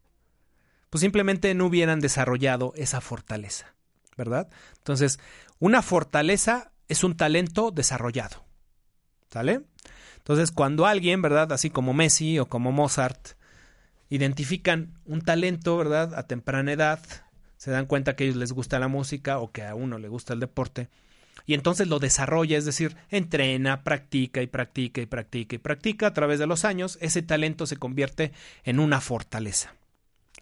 [0.90, 3.75] Pues simplemente no hubieran desarrollado esa fortaleza,
[4.16, 4.48] ¿verdad?
[4.79, 5.18] Entonces,
[5.59, 8.44] una fortaleza es un talento desarrollado.
[9.31, 9.62] ¿Sale?
[10.18, 11.52] Entonces, cuando alguien, ¿verdad?
[11.52, 13.37] Así como Messi o como Mozart,
[14.09, 16.14] identifican un talento, ¿verdad?
[16.14, 17.00] A temprana edad,
[17.57, 20.09] se dan cuenta que a ellos les gusta la música o que a uno le
[20.09, 20.88] gusta el deporte,
[21.44, 26.14] y entonces lo desarrolla, es decir, entrena, practica y practica y practica y practica a
[26.14, 28.33] través de los años, ese talento se convierte
[28.64, 29.74] en una fortaleza.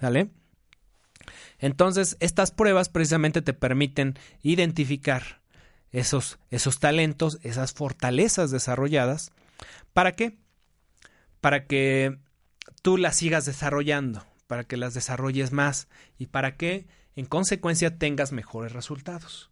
[0.00, 0.30] ¿Vale?
[1.58, 5.40] Entonces, estas pruebas precisamente te permiten identificar
[5.92, 9.30] esos, esos talentos, esas fortalezas desarrolladas.
[9.92, 10.36] ¿Para qué?
[11.40, 12.18] Para que
[12.82, 18.32] tú las sigas desarrollando, para que las desarrolles más y para que, en consecuencia, tengas
[18.32, 19.50] mejores resultados.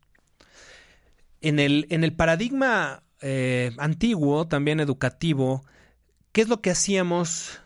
[1.41, 5.65] En el, en el paradigma eh, antiguo, también educativo,
[6.33, 7.61] ¿qué es lo que hacíamos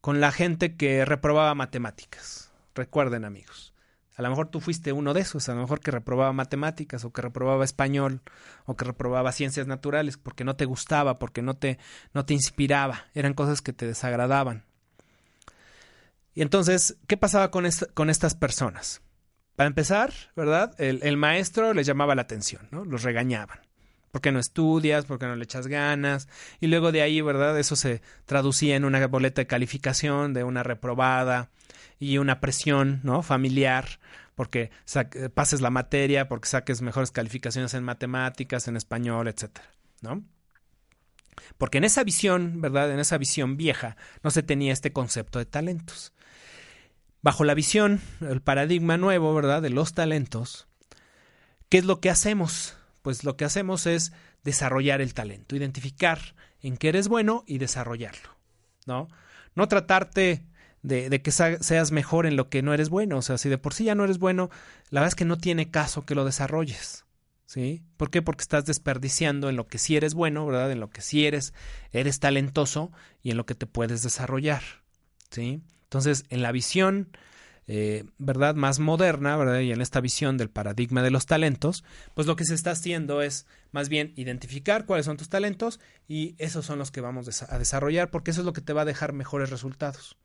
[0.00, 2.51] con la gente que reprobaba matemáticas?
[2.74, 3.72] Recuerden, amigos.
[4.16, 7.12] A lo mejor tú fuiste uno de esos, a lo mejor que reprobaba matemáticas o
[7.12, 8.20] que reprobaba español
[8.66, 11.78] o que reprobaba ciencias naturales porque no te gustaba, porque no te,
[12.12, 14.64] no te inspiraba, eran cosas que te desagradaban.
[16.34, 19.02] Y entonces, ¿qué pasaba con, con estas personas?
[19.56, 20.74] Para empezar, ¿verdad?
[20.78, 22.84] El, maestro les llamaba la atención, ¿no?
[22.84, 23.60] Los regañaban.
[24.10, 25.04] ¿Por qué no estudias?
[25.04, 26.28] ¿Por qué no le echas ganas?
[26.60, 27.58] Y luego de ahí, ¿verdad?
[27.58, 31.50] Eso se traducía en una boleta de calificación de una reprobada
[32.02, 33.22] y una presión, ¿no?
[33.22, 34.00] Familiar,
[34.34, 34.72] porque
[35.34, 40.24] pases la materia, porque saques mejores calificaciones en matemáticas, en español, etcétera, ¿no?
[41.58, 42.90] Porque en esa visión, ¿verdad?
[42.90, 46.12] En esa visión vieja, no se tenía este concepto de talentos.
[47.22, 49.62] Bajo la visión, el paradigma nuevo, ¿verdad?
[49.62, 50.66] De los talentos,
[51.68, 52.76] ¿qué es lo que hacemos?
[53.02, 54.12] Pues lo que hacemos es
[54.42, 56.18] desarrollar el talento, identificar
[56.62, 58.36] en qué eres bueno y desarrollarlo,
[58.86, 59.06] ¿no?
[59.54, 60.44] No tratarte
[60.82, 63.18] de, que seas mejor en lo que no eres bueno.
[63.18, 64.50] O sea, si de por sí ya no eres bueno,
[64.90, 67.04] la verdad es que no tiene caso que lo desarrolles.
[67.46, 67.82] ¿Sí?
[67.98, 68.22] ¿Por qué?
[68.22, 70.72] Porque estás desperdiciando en lo que sí eres bueno, ¿verdad?
[70.72, 71.52] En lo que sí eres,
[71.92, 72.90] eres talentoso
[73.22, 74.62] y en lo que te puedes desarrollar.
[75.30, 75.60] ¿Sí?
[75.84, 77.14] Entonces, en la visión,
[77.66, 78.54] eh, ¿verdad?
[78.54, 79.60] Más moderna, ¿verdad?
[79.60, 83.20] Y en esta visión del paradigma de los talentos, pues lo que se está haciendo
[83.20, 87.58] es más bien identificar cuáles son tus talentos y esos son los que vamos a
[87.58, 90.16] desarrollar porque eso es lo que te va a dejar mejores resultados.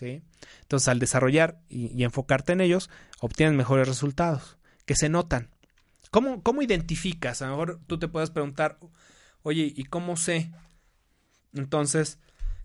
[0.00, 5.50] Entonces, al desarrollar y, enfocarte en ellos, obtienes mejores resultados que se notan.
[6.10, 7.42] ¿Cómo, ¿Cómo identificas?
[7.42, 8.78] A lo mejor tú te puedes preguntar,
[9.42, 10.50] oye, ¿y cómo sé
[11.54, 12.18] entonces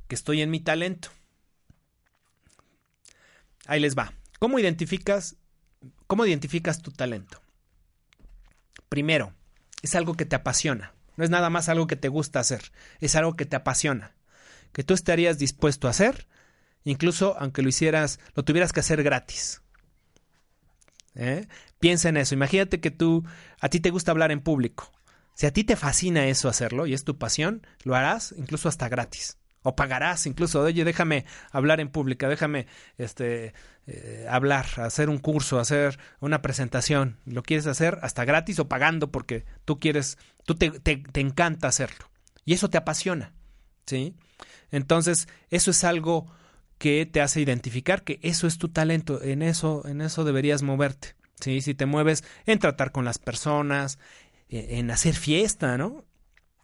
[0.08, 1.10] que estoy en mi talento?
[3.66, 4.14] Ahí les va.
[4.40, 5.38] ¿Cómo identificas,
[6.08, 7.42] cómo identificas tu talento?
[8.90, 9.34] Primero,
[9.82, 10.94] es algo que te apasiona.
[11.16, 14.16] No es nada más algo que te gusta hacer, es algo que te apasiona,
[14.72, 16.28] que tú estarías dispuesto a hacer,
[16.84, 19.62] incluso aunque lo hicieras, lo tuvieras que hacer gratis.
[21.16, 21.48] ¿Eh?
[21.80, 22.36] Piensa en eso.
[22.36, 23.26] Imagínate que tú,
[23.60, 24.92] a ti te gusta hablar en público.
[25.34, 28.90] Si a ti te fascina eso hacerlo y es tu pasión, lo harás incluso hasta
[28.90, 32.68] gratis o pagarás incluso, oye, déjame hablar en pública, déjame
[32.98, 33.54] este,
[33.86, 37.18] eh, hablar, hacer un curso, hacer una presentación.
[37.26, 42.10] Lo quieres hacer hasta gratis o pagando porque tú quieres, tú te, te, encanta hacerlo.
[42.44, 43.34] Y eso te apasiona,
[43.86, 44.16] ¿sí?
[44.72, 46.32] Entonces, eso es algo
[46.82, 51.14] que te hace identificar que eso es tu talento, en eso, en eso deberías moverte.
[51.40, 51.62] ¿sí?
[51.62, 54.00] Si te mueves en tratar con las personas,
[54.50, 56.06] e, en hacer fiesta, ¿no?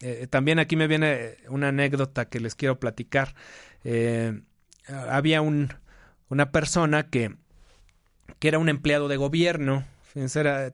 [0.00, 3.36] Eh, también aquí me viene una anécdota que les quiero platicar.
[3.84, 4.40] Eh,
[4.88, 5.72] había un,
[6.28, 7.36] una persona que,
[8.40, 9.84] que era un empleado de gobierno,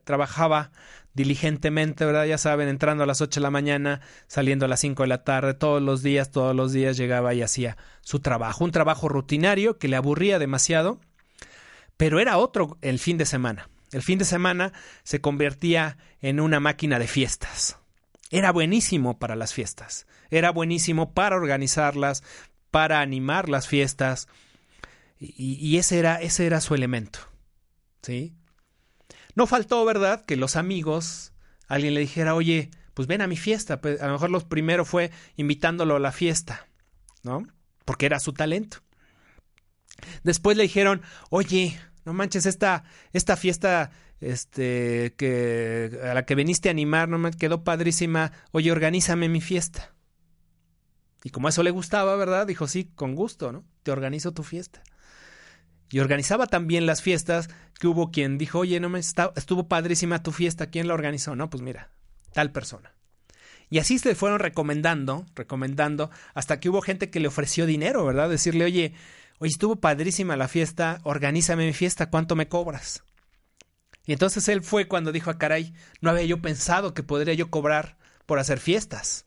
[0.05, 0.71] trabajaba
[1.15, 2.27] diligentemente, ¿verdad?
[2.27, 5.25] Ya saben, entrando a las 8 de la mañana, saliendo a las 5 de la
[5.25, 9.79] tarde, todos los días, todos los días llegaba y hacía su trabajo, un trabajo rutinario
[9.79, 11.01] que le aburría demasiado,
[11.97, 13.69] pero era otro el fin de semana.
[13.93, 14.73] El fin de semana
[15.05, 17.79] se convertía en una máquina de fiestas
[18.31, 22.25] era buenísimo para las fiestas, era buenísimo para organizarlas,
[22.73, 24.27] para animar las fiestas,
[25.21, 27.21] y, ese, era, ese era su elemento.
[28.03, 28.35] ¿Sí?
[29.35, 31.33] No faltó, ¿verdad?, que los amigos,
[31.67, 33.81] alguien le dijera, oye, pues ven a mi fiesta.
[33.81, 36.69] Pues a lo mejor lo primero fue invitándolo a la fiesta,
[37.23, 37.47] ¿no?
[37.85, 38.79] Porque era su talento.
[40.23, 46.69] Después le dijeron, oye, no manches, esta, esta fiesta este, que a la que viniste
[46.69, 49.93] a animar, no me quedó padrísima, oye, organízame mi fiesta.
[51.23, 52.47] Y como eso le gustaba, ¿verdad?
[52.47, 53.65] Dijo, sí, con gusto, ¿no?
[53.83, 54.83] Te organizo tu fiesta.
[55.95, 60.33] Y organizaba también las fiestas, que hubo quien dijo, oye, no me estuvo padrísima tu
[60.33, 61.37] fiesta, ¿quién la organizó?
[61.37, 61.89] No, pues mira,
[62.33, 62.93] tal persona.
[63.71, 68.29] Y así se fueron recomendando, recomendando, hasta que hubo gente que le ofreció dinero, ¿verdad?
[68.29, 68.93] Decirle, oye,
[69.39, 73.05] oye, estuvo padrísima la fiesta, organízame mi fiesta, ¿cuánto me cobras?
[74.05, 77.35] Y entonces él fue cuando dijo, a ah, caray, no había yo pensado que podría
[77.35, 79.27] yo cobrar por hacer fiestas,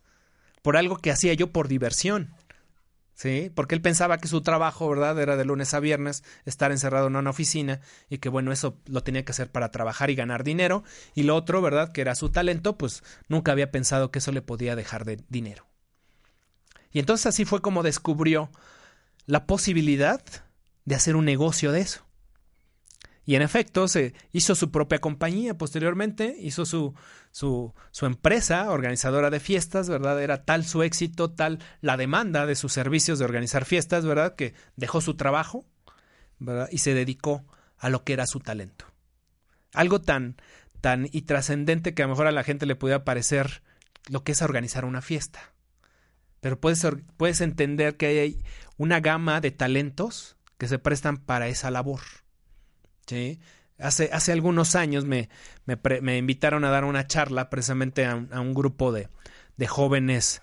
[0.64, 2.36] por algo que hacía yo por diversión.
[3.18, 3.52] ¿Sí?
[3.54, 5.20] Porque él pensaba que su trabajo, ¿verdad?
[5.20, 9.02] Era de lunes a viernes estar encerrado en una oficina y que, bueno, eso lo
[9.02, 10.84] tenía que hacer para trabajar y ganar dinero.
[11.16, 11.92] Y lo otro, ¿verdad?
[11.92, 15.66] Que era su talento, pues nunca había pensado que eso le podía dejar de dinero.
[16.92, 18.52] Y entonces así fue como descubrió
[19.26, 20.24] la posibilidad
[20.86, 22.07] de hacer un negocio de eso.
[23.28, 26.96] Y en efecto, se hizo su propia compañía posteriormente, hizo su,
[27.32, 30.24] su, empresa organizadora de fiestas, ¿verdad?
[30.24, 34.36] Era tal su éxito, tal la demanda de sus servicios de organizar fiestas, ¿verdad?
[34.36, 35.66] Que dejó su trabajo,
[36.40, 36.70] ¿verdad?
[36.72, 37.44] Y se dedicó
[37.78, 38.86] a lo que era su talento.
[39.74, 40.38] Algo tan,
[40.80, 43.62] tan y trascendente que a lo mejor a la gente le pudiera parecer
[44.08, 45.54] lo que es organizar una fiesta.
[46.40, 46.88] Pero puedes,
[47.18, 48.42] puedes entender que hay
[48.78, 52.00] una gama de talentos que se prestan para esa labor.
[53.08, 53.40] ¿Sí?
[53.80, 55.30] Hace, hace algunos años me,
[55.66, 59.08] me, invitaron a dar una charla precisamente a un, grupo de,
[59.56, 60.42] de, jóvenes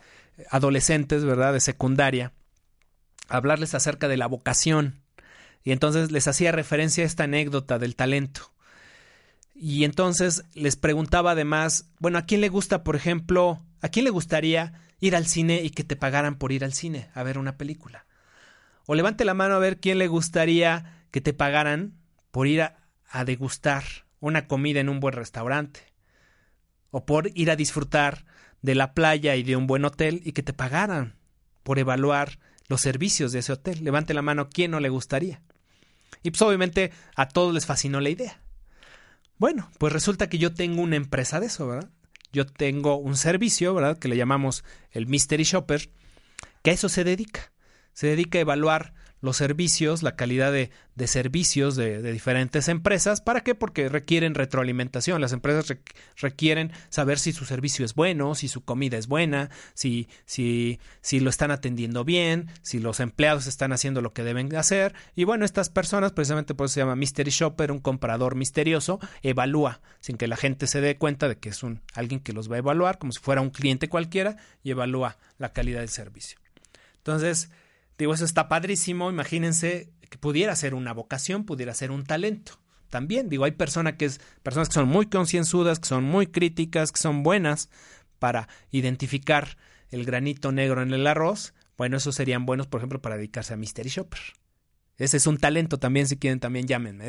[0.51, 1.53] adolescentes, ¿verdad?
[1.53, 2.33] De secundaria,
[3.29, 5.03] a hablarles acerca de la vocación.
[5.65, 8.53] Y entonces les hacía referencia a esta anécdota del talento.
[9.53, 14.11] Y entonces les preguntaba además, bueno, ¿a quién le gusta, por ejemplo, a quién le
[14.11, 17.57] gustaría ir al cine y que te pagaran por ir al cine a ver una
[17.57, 18.07] película?
[18.87, 21.95] O levante la mano a ver quién le gustaría que te pagaran
[22.35, 23.85] por ir a, degustar
[24.19, 25.93] una comida en un buen restaurante,
[26.91, 28.25] o por ir a disfrutar
[28.61, 31.15] de la playa y de un buen hotel y que te pagaran
[31.63, 33.85] por evaluar los servicios de ese hotel.
[33.85, 35.43] Levante la mano, ¿quién no le gustaría?
[36.25, 38.41] Y pues obviamente a todos les fascinó la idea.
[39.39, 41.91] Bueno, pues resulta que yo tengo una empresa de eso, ¿verdad?
[42.33, 43.97] Yo tengo un servicio, ¿verdad?
[43.97, 45.89] Que le llamamos el Mystery Shopper,
[46.65, 47.53] que a eso se dedica.
[47.93, 48.93] Se dedica a evaluar
[49.25, 53.23] los servicios, la calidad de, de servicios de, diferentes empresas.
[53.23, 53.55] ¿Para qué?
[53.55, 55.19] Porque requieren retroalimentación.
[55.19, 55.79] Las empresas
[56.19, 61.21] requieren saber si su servicio es bueno, si su comida es buena, si, si, si
[61.21, 64.95] lo están atendiendo bien, si los empleados están haciendo lo que deben hacer.
[65.17, 69.81] Y bueno, estas personas, precisamente por eso se llama Mystery Shopper, un comprador misterioso, evalúa
[70.01, 72.57] sin que la gente se dé cuenta de que es un, alguien que los va
[72.57, 76.39] a evaluar, como si fuera un cliente cualquiera, y evalúa la calidad del servicio.
[76.99, 77.49] Entonces,
[77.99, 79.11] Digo, eso está padrísimo.
[79.11, 82.61] Imagínense que pudiera ser una vocación, pudiera ser un talento.
[82.91, 86.93] También, digo, hay personas que, es, personas que son muy concienzudas, que son muy críticas,
[86.93, 87.69] que son buenas
[88.19, 89.57] para identificar
[89.91, 91.55] el granito negro en el arroz.
[91.77, 94.21] Bueno, esos serían buenos, por ejemplo, para dedicarse a Mystery Shopper.
[94.97, 97.09] Ese es un talento también, si quieren, también llámenme.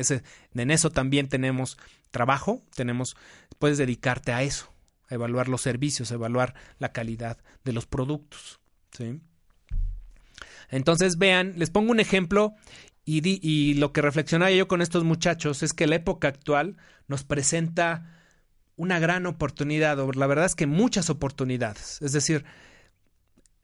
[0.54, 1.78] En eso también tenemos
[2.10, 3.16] trabajo, tenemos,
[3.60, 4.72] puedes dedicarte a eso,
[5.08, 8.60] a evaluar los servicios, a evaluar la calidad de los productos.
[8.90, 9.20] ¿sí?
[10.70, 12.54] Entonces, vean, les pongo un ejemplo
[13.04, 16.76] y, y lo que reflexionaba yo con estos muchachos es que la época actual
[17.08, 18.16] nos presenta
[18.76, 22.00] una gran oportunidad, o la verdad es que muchas oportunidades.
[22.02, 22.44] Es decir,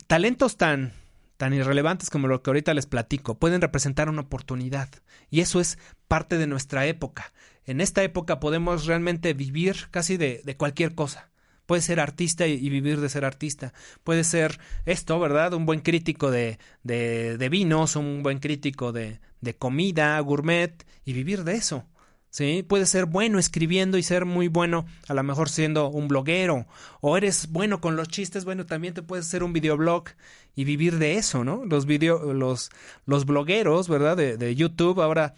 [0.07, 0.93] talentos tan,
[1.37, 4.89] tan irrelevantes como lo que ahorita les platico, pueden representar una oportunidad.
[5.29, 7.33] Y eso es parte de nuestra época.
[7.65, 11.32] En esta época podemos realmente vivir casi de, de cualquier cosa.
[11.67, 13.73] Puede ser artista y, vivir de ser artista.
[14.05, 15.55] Puede ser esto, ¿verdad?
[15.55, 21.13] Un buen crítico de, de, de vinos, un buen crítico de, de comida, gourmet, y
[21.13, 21.87] vivir de eso.
[22.31, 22.65] ¿sí?
[22.67, 26.67] Puede ser bueno escribiendo y ser muy bueno, a lo mejor siendo un bloguero,
[27.01, 30.05] o eres bueno con los chistes, bueno, también te puedes hacer un videoblog
[30.57, 31.65] y vivir de eso, ¿no?
[31.65, 32.71] Los video, los,
[33.07, 34.17] los blogueros, ¿verdad?
[34.17, 35.35] De, de YouTube, ahora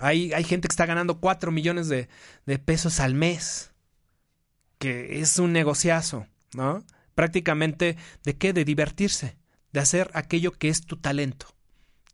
[0.00, 2.08] hay, hay gente que está ganando cuatro millones de,
[2.46, 3.67] de pesos al mes
[4.78, 6.84] que es un negociazo, ¿no?
[7.14, 8.52] Prácticamente de qué?
[8.52, 9.36] De divertirse,
[9.72, 11.46] de hacer aquello que es tu talento.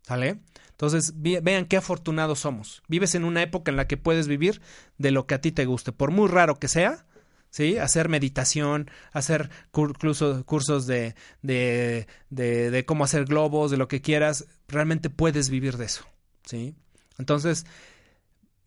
[0.01, 0.39] ¿Sale?
[0.69, 2.83] Entonces, vean qué afortunados somos.
[2.87, 4.61] Vives en una época en la que puedes vivir
[4.97, 7.05] de lo que a ti te guste, por muy raro que sea,
[7.49, 7.77] ¿sí?
[7.77, 14.01] Hacer meditación, hacer cursos, cursos de, de, de, de, cómo hacer globos, de lo que
[14.01, 16.05] quieras, realmente puedes vivir de eso,
[16.43, 16.75] ¿sí?
[17.17, 17.65] Entonces,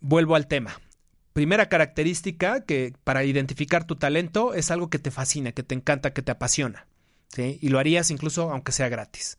[0.00, 0.80] vuelvo al tema
[1.38, 6.12] primera característica que para identificar tu talento es algo que te fascina, que te encanta,
[6.12, 6.88] que te apasiona.
[7.28, 7.60] ¿sí?
[7.62, 9.38] Y lo harías incluso aunque sea gratis.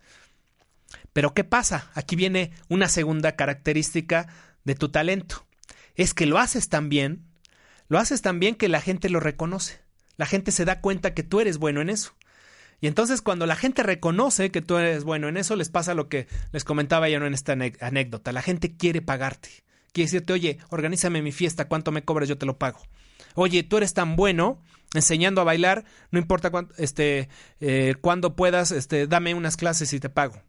[1.11, 1.91] Pero ¿qué pasa?
[1.95, 4.27] Aquí viene una segunda característica
[4.63, 5.45] de tu talento.
[5.93, 7.25] Es que lo haces tan bien,
[7.89, 9.81] lo haces tan bien que la gente lo reconoce.
[10.15, 12.15] La gente se da cuenta que tú eres bueno en eso.
[12.79, 16.07] Y entonces cuando la gente reconoce que tú eres bueno en eso, les pasa lo
[16.07, 18.31] que les comentaba ya en esta anécdota.
[18.31, 19.49] La gente quiere pagarte.
[19.91, 22.29] Quiere decirte, oye, organízame mi fiesta, ¿cuánto me cobras?
[22.29, 22.79] Yo te lo pago.
[23.35, 24.61] Oye, tú eres tan bueno
[24.93, 27.29] enseñando a bailar, no importa cuánto, este,
[27.59, 27.95] eh,
[28.35, 30.41] puedas, este, dame unas clases y te pago.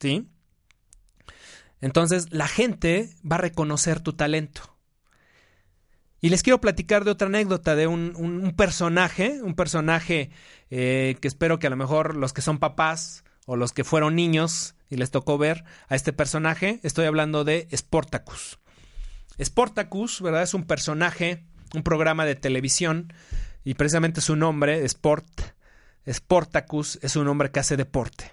[0.00, 0.28] ¿Sí?
[1.80, 4.78] Entonces, la gente va a reconocer tu talento.
[6.20, 10.30] Y les quiero platicar de otra anécdota de un, un, personaje, un personaje
[10.70, 14.16] eh, que espero que a lo mejor los que son papás o los que fueron
[14.16, 16.80] niños y les tocó ver a este personaje.
[16.82, 18.58] Estoy hablando de Sportacus.
[19.42, 20.42] Sportacus, ¿verdad?
[20.42, 23.12] Es un personaje, un programa de televisión
[23.64, 25.28] y precisamente su nombre, Sport,
[26.10, 28.32] Sportacus, es un hombre que hace deporte.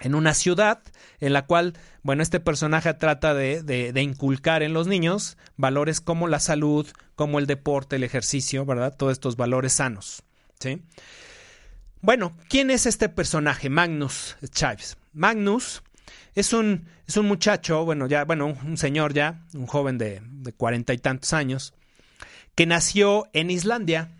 [0.00, 0.80] En una ciudad
[1.18, 6.28] en la cual, bueno, este personaje trata de, de, inculcar en los niños valores como
[6.28, 8.96] la salud, como el deporte, el ejercicio, ¿verdad?
[8.96, 10.22] Todos estos valores sanos,
[10.60, 10.84] ¿sí?
[12.00, 13.70] Bueno, ¿quién es este personaje?
[13.70, 14.96] Magnus Chaves.
[15.12, 15.82] Magnus
[16.38, 20.22] es un, es un muchacho, bueno, ya, bueno, un, señor ya, un joven de
[20.56, 21.74] cuarenta y tantos años,
[22.54, 24.10] que nació en Islandia.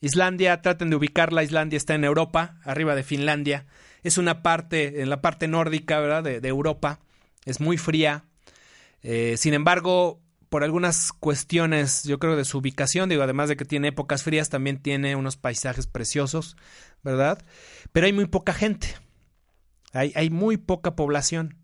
[0.00, 3.66] Islandia, traten de ubicarla, Islandia está en Europa, arriba de Finlandia.
[4.02, 6.24] Es una parte, en la parte nórdica, ¿verdad?
[6.24, 6.98] De, Europa.
[7.44, 8.24] Es muy fría.
[9.02, 13.64] Eh, sin embargo, por algunas cuestiones, yo creo, de su ubicación, digo, además de que
[13.64, 16.56] tiene épocas frías, también tiene unos paisajes preciosos,
[17.04, 17.44] ¿verdad?
[17.92, 18.96] Pero hay muy poca gente.
[19.92, 21.56] Hay, hay muy poca población.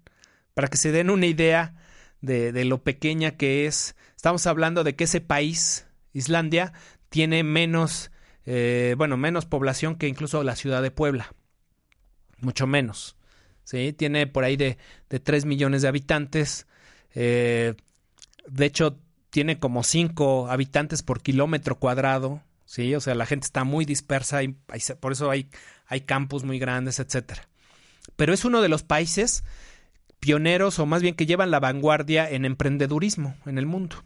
[0.55, 1.75] Para que se den una idea
[2.21, 6.73] de, lo pequeña que es, estamos hablando de que ese país Islandia
[7.09, 8.11] tiene menos,
[8.45, 11.35] eh, bueno, menos población que incluso la ciudad de Puebla.
[12.41, 13.17] Mucho menos.
[13.65, 13.93] ¿sí?
[13.93, 16.67] Tiene por ahí de, de 3 millones de habitantes.
[17.15, 17.75] Eh,
[18.49, 18.99] de hecho,
[19.31, 22.43] tiene como 5 habitantes por kilómetro cuadrado.
[22.65, 22.95] ¿sí?
[22.95, 24.43] O sea, la gente está muy dispersa.
[24.43, 24.57] Y,
[25.01, 25.49] por eso hay,
[25.87, 27.49] hay campus muy grandes, etcétera.
[28.15, 29.43] Pero es uno de los países
[30.21, 34.05] pioneros o más bien que llevan la vanguardia en emprendedurismo en el mundo.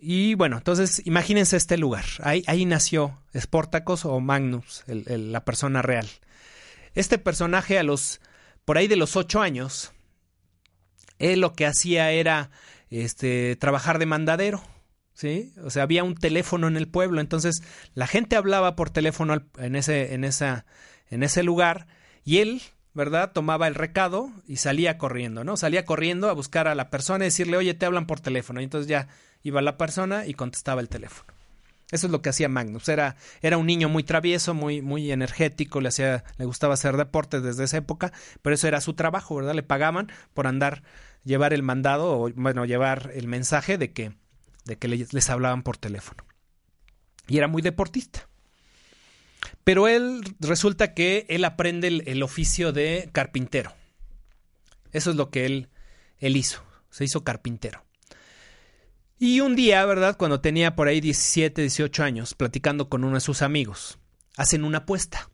[0.00, 2.04] Y bueno, entonces imagínense este lugar.
[2.22, 6.08] Ahí, ahí nació Sportacus o Magnus, la persona real.
[6.94, 8.20] Este personaje a los,
[8.64, 9.92] por ahí de los ocho años,
[11.18, 12.50] él lo que hacía era
[12.88, 14.62] este, trabajar de mandadero.
[15.12, 15.52] ¿Sí?
[15.62, 19.76] O sea, había un teléfono en el pueblo, entonces la gente hablaba por teléfono en
[19.76, 20.64] ese, en esa,
[21.10, 21.86] en ese lugar
[22.24, 22.62] y él,
[22.94, 23.32] ¿verdad?
[23.32, 25.56] Tomaba el recado y salía corriendo, ¿no?
[25.56, 28.60] Salía corriendo a buscar a la persona y decirle, oye, te hablan por teléfono.
[28.60, 29.08] Y entonces ya
[29.42, 31.32] iba la persona y contestaba el teléfono.
[31.90, 32.88] Eso es lo que hacía Magnus.
[32.88, 37.40] Era, era un niño muy travieso, muy, muy energético, le, hacía, le gustaba hacer deporte
[37.40, 38.12] desde esa época,
[38.42, 39.54] pero eso era su trabajo, ¿verdad?
[39.54, 40.82] Le pagaban por andar,
[41.24, 44.12] llevar el mandado o, bueno, llevar el mensaje de que,
[44.66, 46.24] de que les hablaban por teléfono.
[47.26, 48.29] Y era muy deportista.
[49.64, 53.72] Pero él resulta que él aprende el, oficio de carpintero.
[54.92, 55.68] Eso es lo que él,
[56.18, 56.64] él hizo.
[56.90, 57.84] Se hizo carpintero.
[59.18, 60.16] Y un día, ¿verdad?
[60.16, 63.98] Cuando tenía por ahí 17, 18 años, platicando con uno de sus amigos,
[64.36, 65.30] hacen una apuesta.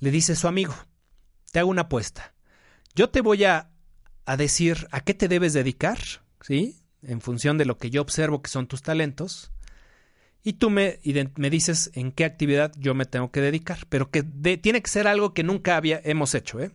[0.00, 0.74] Le dice su amigo,
[1.52, 2.34] te hago una apuesta.
[2.94, 3.70] Yo te voy a,
[4.26, 5.98] a decir a qué te debes dedicar,
[6.40, 6.82] ¿sí?
[7.02, 9.52] En función de lo que yo observo que son tus talentos.
[10.44, 10.98] Y tú me,
[11.36, 13.78] me dices en qué actividad yo me tengo que dedicar.
[13.88, 16.72] Pero que tiene que ser algo que nunca había, hemos hecho, ¿eh?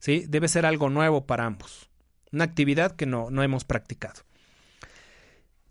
[0.00, 0.24] ¿Sí?
[0.28, 1.88] Debe ser algo nuevo para ambos.
[2.32, 4.22] Una actividad que no, no hemos practicado.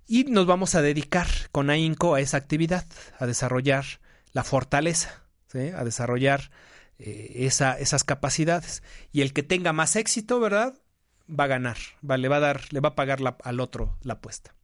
[0.07, 2.85] Y nos vamos a dedicar con ahínco a esa actividad,
[3.19, 3.85] a desarrollar
[4.31, 5.23] la fortaleza,
[5.53, 6.49] a desarrollar
[6.97, 8.83] eh, esa, esas capacidades.
[9.11, 10.79] Y el que tenga más éxito, ¿verdad?
[11.29, 11.77] Va a ganar,
[12.09, 14.56] va, le va a dar, le va a pagar al otro la apuesta.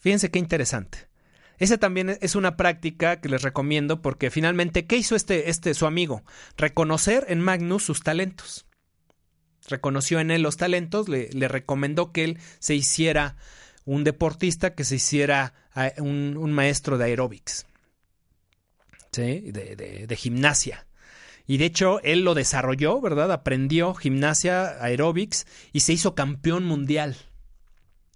[0.00, 1.08] Fíjense qué interesante.
[1.58, 5.86] Esa también es una práctica que les recomiendo porque finalmente, ¿qué hizo este, este su
[5.86, 6.24] amigo?
[6.56, 8.66] Reconocer en Magnus sus talentos.
[9.68, 13.36] Reconoció en él los talentos, le, le recomendó que él se hiciera
[13.84, 15.52] un deportista que se hiciera
[15.98, 17.66] un, maestro de aeróbics,
[19.12, 19.50] ¿sí?
[19.50, 20.86] de, de, gimnasia.
[21.46, 23.32] Y de hecho, él lo desarrolló, ¿verdad?
[23.32, 27.16] Aprendió gimnasia, aeróbics y se hizo campeón mundial.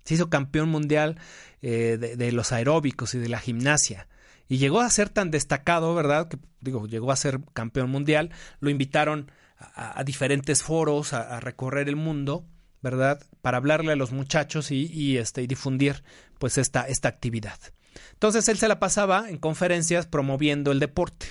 [0.04, 1.18] Se hizo campeón mundial
[1.62, 4.08] eh, de, los aeróbicos y de la gimnasia.
[4.48, 6.28] Y llegó a ser tan destacado, ¿verdad?
[6.28, 8.30] Que digo, llegó a ser campeón mundial.
[8.60, 12.46] Lo invitaron a, diferentes foros, a, recorrer el mundo.
[12.82, 13.18] ¿verdad?
[13.40, 16.04] Para hablarle a los muchachos y, este, difundir
[16.38, 17.58] pues esta actividad.
[18.12, 21.28] Entonces él se la pasaba en conferencias promoviendo el deporte.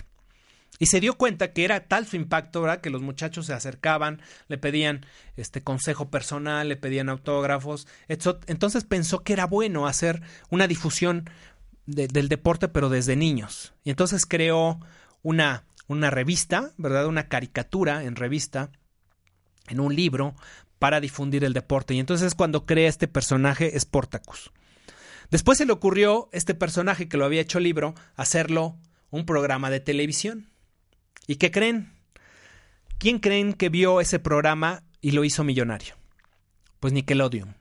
[0.80, 2.82] Y se dio cuenta que era tal su impacto, ¿verdad?
[2.82, 5.06] Que los muchachos se acercaban, le pedían
[5.38, 7.88] este consejo personal, le pedían autógrafos.
[8.08, 11.30] Entonces pensó que era bueno hacer una difusión
[11.86, 13.74] del deporte, pero desde niños.
[13.84, 14.80] Y entonces creó
[15.22, 17.06] una, una revista, ¿verdad?
[17.06, 18.72] Una caricatura en revista,
[19.68, 20.36] en un libro,
[20.80, 21.94] para difundir el deporte.
[21.94, 24.52] Y entonces es cuando crea este personaje Sportacus.
[25.30, 28.78] Después se le ocurrió este personaje que lo había hecho libro, hacerlo
[29.10, 30.50] un programa de televisión.
[31.28, 31.94] ¿Y qué creen?
[32.98, 35.96] ¿Quién creen que vio ese programa y lo hizo millonario?
[36.80, 37.56] Pues Nickelodeon.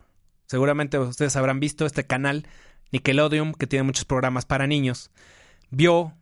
[0.46, 2.46] Seguramente ustedes habrán visto este canal
[2.90, 5.10] Nickelodeon, que tiene muchos programas para niños.
[5.70, 6.14] Vio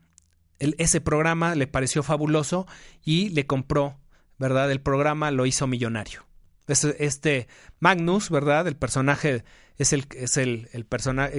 [0.61, 2.67] ese programa le pareció fabuloso
[3.03, 3.99] y le compró,
[4.39, 4.71] ¿verdad?
[4.71, 6.27] El programa lo hizo millonario.
[6.69, 7.49] Este,
[7.81, 8.69] Magnus, ¿verdad?
[8.69, 9.43] El personaje
[9.77, 10.69] es el, es el,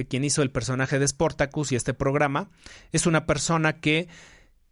[0.08, 2.50] quien hizo el personaje de Sportacus y este programa,
[2.90, 4.08] es una persona que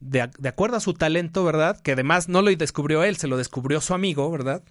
[0.00, 1.80] de, acuerdo a su talento, ¿verdad?
[1.80, 4.64] Que además no lo descubrió él, se lo descubrió su amigo, ¿verdad?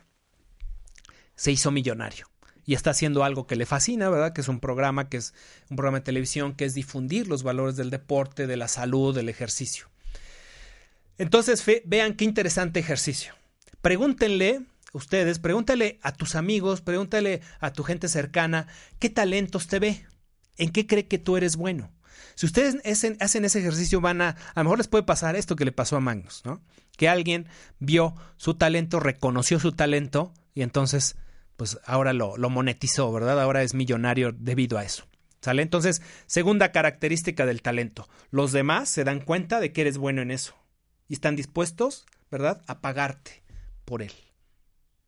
[1.36, 2.28] Se hizo millonario
[2.66, 4.34] y está haciendo algo que le fascina, ¿verdad?
[4.34, 5.34] Que es un programa que es
[5.70, 9.30] un programa de televisión que es difundir los valores del deporte, de la salud, del
[9.30, 9.88] ejercicio.
[11.18, 13.34] Entonces, vean qué interesante ejercicio.
[13.82, 14.62] Pregúntenle,
[14.94, 18.68] ustedes, pregúntale a tus amigos, pregúntale a tu gente cercana,
[19.00, 20.06] ¿qué talentos te ve?
[20.58, 21.92] ¿En qué cree que tú eres bueno?
[22.40, 22.78] Si ustedes
[23.20, 25.98] hacen, ese ejercicio, van a, a lo mejor les puede pasar esto que le pasó
[25.98, 26.62] a Magnus, ¿no?
[26.96, 27.48] Que alguien
[27.80, 31.18] vio su talento, reconoció su talento y entonces
[31.58, 33.42] pues ahora lo, lo monetizó, ¿verdad?
[33.42, 35.04] Ahora es millonario debido a eso.
[35.42, 35.64] ¿Sale?
[35.64, 38.08] Entonces, segunda característica del talento.
[38.32, 40.56] Los demás se dan cuenta de que eres bueno en eso.
[41.10, 43.44] Y están dispuestos, ¿verdad?, a pagarte
[43.84, 44.14] por él.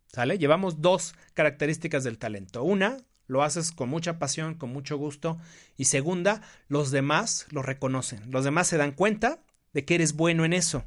[0.08, 0.38] ¿Sale?
[0.38, 2.62] Llevamos dos características del talento.
[2.62, 2.98] Una,
[3.32, 5.40] lo haces con mucha pasión, con mucho gusto.
[5.78, 8.30] Y segunda, los demás lo reconocen.
[8.30, 9.40] Los demás se dan cuenta
[9.74, 10.84] de que eres bueno en eso.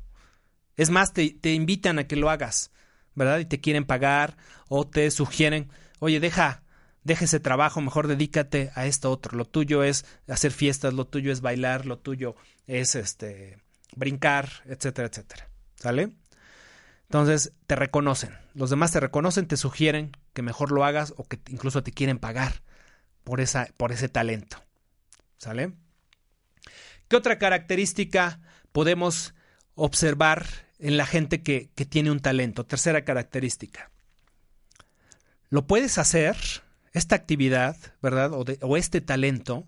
[0.77, 2.71] Es más, te, te invitan a que lo hagas.
[3.15, 3.39] ¿verdad?
[3.39, 4.37] Y te quieren pagar
[4.69, 6.63] o te sugieren, oye, deja,
[7.03, 9.37] deja ese trabajo, mejor dedícate a esto otro.
[9.37, 12.35] Lo tuyo es hacer fiestas, lo tuyo es bailar, lo tuyo
[12.67, 13.59] es este
[13.97, 15.49] brincar, etcétera, etcétera.
[15.77, 16.13] ¿Sale?
[17.05, 18.37] Entonces te reconocen.
[18.55, 22.19] Los demás te reconocen, te sugieren que mejor lo hagas o que incluso te quieren
[22.19, 22.63] pagar
[23.25, 24.63] por, esa, por ese talento.
[25.39, 25.73] ¿Sale?
[27.09, 28.41] ¿Qué otra característica
[28.73, 29.35] podemos
[29.75, 30.47] observar
[30.79, 32.67] en la gente que, tiene un talento.
[32.67, 33.91] Tercera característica.
[35.49, 36.37] Lo puedes hacer,
[36.93, 38.33] esta actividad, ¿verdad?
[38.33, 39.67] O, este talento,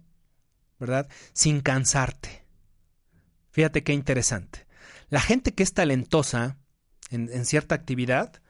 [0.79, 1.09] ¿verdad?
[1.33, 2.45] Sin cansarte.
[3.51, 4.67] Fíjate qué interesante.
[5.09, 6.59] La gente que es talentosa
[7.11, 8.43] en, en, cierta actividad,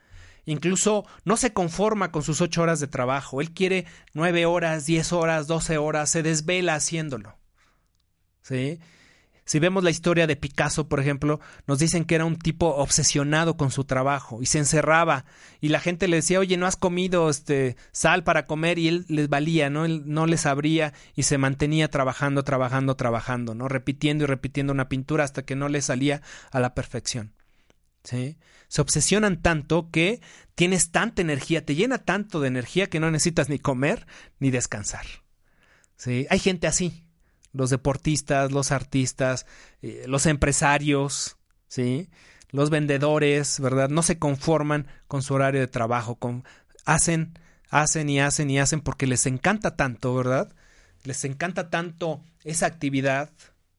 [0.47, 3.41] incluso no se conforma con sus ocho horas de trabajo.
[3.41, 3.85] Él quiere
[4.15, 7.37] nueve horas, diez horas, doce horas, se desvela haciéndolo.
[8.43, 8.81] ¿Sí?
[9.47, 11.39] Si vemos la historia de Picasso, por ejemplo,
[11.69, 15.25] nos dicen que era un tipo obsesionado con su trabajo y se encerraba
[15.61, 19.05] y la gente le decía, oye, no has comido este, sal para comer y él
[19.09, 19.85] les valía, ¿no?
[19.85, 23.69] Él no les abría y se mantenía trabajando, trabajando, trabajando, ¿no?
[23.69, 27.36] Repitiendo y repitiendo una pintura hasta que no le salía a la perfección.
[28.07, 28.39] ¿Sí?
[28.69, 30.21] Se obsesionan tanto que
[30.55, 34.07] tienes tanta energía, te llena tanto de energía que no necesitas ni comer
[34.39, 35.07] ni descansar.
[35.97, 36.27] ¿Sí?
[36.31, 37.05] Hay gente así,
[37.53, 39.47] los deportistas, los artistas,
[39.83, 41.37] eh, los empresarios,
[41.67, 42.09] ¿sí?
[42.51, 43.89] Los vendedores, ¿verdad?
[43.89, 46.45] No se conforman con su horario de trabajo, con,
[46.85, 47.37] hacen,
[47.71, 50.55] hacen y hacen y hacen porque les encanta tanto, ¿verdad?
[51.03, 53.33] Les encanta tanto esa actividad,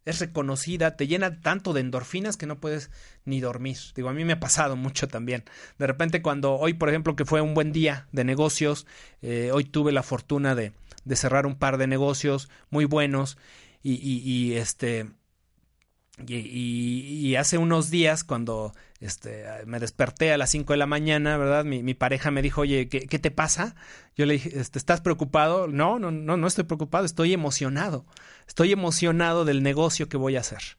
[0.07, 2.89] es reconocida, te llena tanto de endorfinas que no puedes
[3.25, 3.77] ni dormir.
[3.93, 5.43] Digo, a mí me ha pasado mucho también.
[5.77, 8.87] De repente cuando hoy, por ejemplo, que fue un buen día de negocios,
[9.21, 10.71] eh, hoy tuve la fortuna de,
[11.03, 13.37] de cerrar un par de negocios muy buenos
[13.83, 15.09] y, este
[16.25, 21.65] y, hace unos días cuando este, me desperté a las 5 de la mañana, ¿verdad?
[21.65, 23.75] Mi, pareja me dijo, oye, ¿qué, ¿qué, te pasa?
[24.15, 25.67] Yo le dije, este, ¿estás preocupado?
[25.67, 28.05] No, no, no, no estoy preocupado, estoy emocionado.
[28.47, 30.77] Estoy emocionado del negocio que voy a hacer.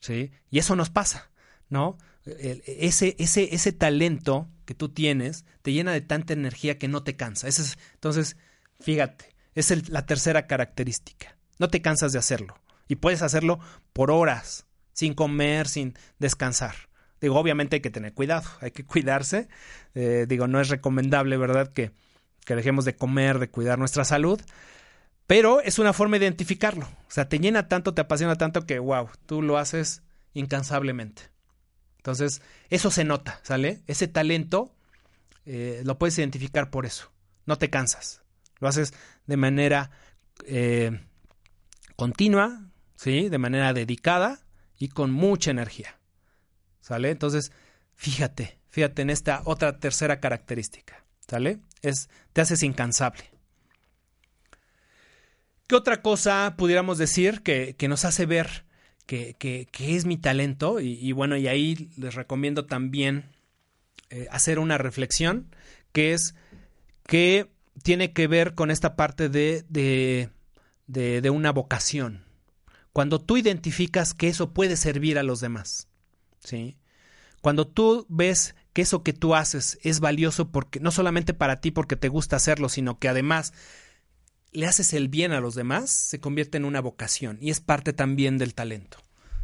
[0.00, 0.32] ¿Sí?
[0.50, 1.30] Y eso nos pasa,
[1.68, 1.96] ¿no?
[2.24, 7.16] ese, ese, ese talento que tú tienes te llena de tanta energía que no te
[7.16, 7.48] cansa.
[7.48, 8.36] es, entonces,
[8.80, 11.36] fíjate, es la tercera característica.
[11.58, 12.58] No te cansas de hacerlo.
[12.88, 13.60] Y puedes hacerlo
[13.92, 16.74] por horas, sin comer, sin descansar.
[17.22, 19.48] Digo, obviamente hay que tener cuidado, hay que cuidarse.
[19.94, 21.92] Eh, digo, no es recomendable, ¿verdad?, que,
[22.44, 24.40] que dejemos de comer, de cuidar nuestra salud.
[25.28, 26.84] Pero es una forma de identificarlo.
[26.84, 30.02] O sea, te llena tanto, te apasiona tanto que, wow, tú lo haces
[30.34, 31.30] incansablemente.
[31.98, 33.82] Entonces, eso se nota, ¿sale?
[33.86, 34.74] Ese talento
[35.46, 37.12] eh, lo puedes identificar por eso.
[37.46, 38.22] No te cansas.
[38.58, 38.92] Lo haces
[39.26, 39.90] de manera
[40.44, 41.00] eh,
[41.94, 42.64] continua,
[42.96, 43.28] ¿sí?
[43.28, 44.40] De manera dedicada
[44.76, 45.96] y con mucha energía.
[46.82, 47.08] ¿Sale?
[47.08, 47.50] Entonces,
[47.94, 51.02] fíjate, fíjate en esta otra tercera característica.
[51.26, 51.60] ¿Sale?
[51.80, 53.24] Es, te haces incansable.
[55.66, 58.66] ¿Qué otra cosa pudiéramos decir que, nos hace ver
[59.06, 60.78] que, es mi talento?
[60.80, 63.30] Y, bueno, y ahí les recomiendo también
[64.10, 65.54] eh, hacer una reflexión
[65.92, 66.34] que es
[67.06, 67.50] que
[67.82, 69.64] tiene que ver con esta parte de
[70.92, 72.24] de, una vocación.
[72.92, 75.88] Cuando tú identificas que eso puede servir a los demás.
[76.42, 76.76] ¿Sí?
[77.40, 81.70] Cuando tú ves que eso que tú haces es valioso porque no solamente para ti
[81.70, 83.52] porque te gusta hacerlo, sino que además
[84.52, 87.92] le haces el bien a los demás, se convierte en una vocación y es parte
[87.92, 88.98] también del talento.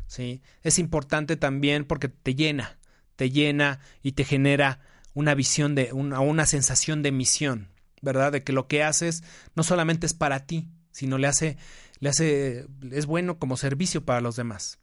[0.07, 0.43] ¿sí?
[0.63, 2.79] Es importante también porque te llena,
[3.17, 4.81] te llena y te genera
[5.15, 7.69] una visión de, una, una sensación de misión,
[8.03, 8.31] ¿verdad?
[8.33, 9.25] De que lo que haces
[9.57, 11.57] no solamente es para ti, sino le hace,
[11.99, 14.79] le hace, es bueno como servicio para los demás.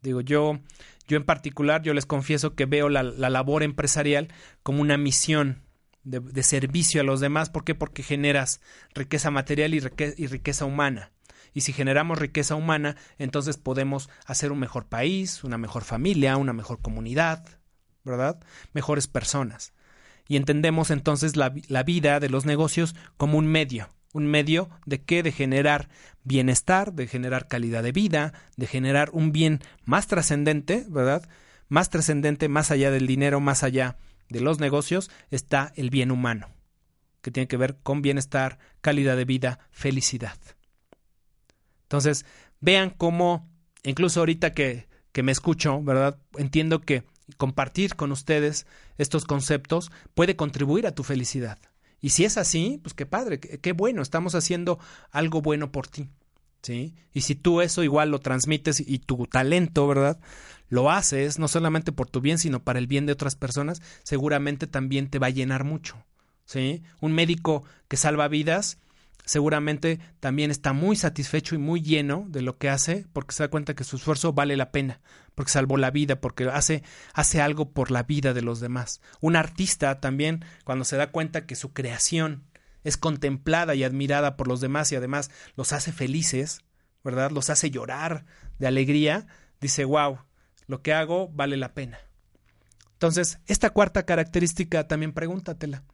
[0.00, 0.60] Digo, yo,
[1.08, 4.28] yo en particular, yo les confieso que veo la, la labor empresarial
[4.62, 5.62] como una misión
[6.08, 7.50] de, servicio a los demás.
[7.50, 7.74] ¿Por qué?
[7.74, 8.60] Porque generas
[8.94, 11.12] riqueza material y, riqueza, humana.
[11.54, 16.52] Y si generamos riqueza humana, entonces podemos hacer un mejor país, una mejor familia, una
[16.52, 17.44] mejor comunidad,
[18.04, 18.40] ¿verdad?
[18.72, 19.72] Mejores personas.
[20.28, 25.22] Y entendemos entonces la vida de los negocios como un medio, un medio de qué?
[25.22, 25.88] De generar
[26.24, 31.28] bienestar, de generar calidad de vida, de generar un bien más trascendente, ¿verdad?
[31.68, 33.96] Más trascendente, más allá del dinero, más allá
[34.28, 36.48] de los negocios, está el bien humano,
[37.22, 40.38] que tiene que ver con bienestar, calidad de vida, felicidad.
[41.82, 42.26] Entonces,
[42.60, 43.48] vean cómo,
[43.82, 46.18] incluso ahorita que, que me escucho, ¿verdad?
[46.36, 47.04] Entiendo que
[47.36, 51.58] compartir con ustedes estos conceptos puede contribuir a tu felicidad.
[52.00, 54.78] Y si es así, pues qué padre, qué, qué, bueno, estamos haciendo
[55.10, 56.08] algo bueno por ti.
[56.62, 56.94] ¿Sí?
[57.12, 60.18] Y si tú eso igual lo transmites y tu talento, ¿verdad?
[60.68, 64.66] Lo haces no solamente por tu bien, sino para el bien de otras personas, seguramente
[64.66, 66.04] también te va a llenar mucho.
[66.44, 66.82] ¿Sí?
[67.00, 68.78] Un médico que salva vidas,
[69.28, 73.50] seguramente también está muy satisfecho y muy lleno de lo que hace porque se da
[73.50, 75.02] cuenta que su esfuerzo vale la pena,
[75.34, 79.02] porque salvó la vida, porque hace, hace algo por la vida de los demás.
[79.20, 82.44] Un artista también, cuando se da cuenta que su creación
[82.84, 86.62] es contemplada y admirada por los demás y además los hace felices,
[87.04, 87.30] ¿verdad?
[87.30, 88.24] Los hace llorar
[88.58, 89.26] de alegría,
[89.60, 90.20] dice, wow,
[90.66, 91.98] lo que hago vale la pena.
[92.94, 95.84] Entonces, esta cuarta característica también pregúntatela.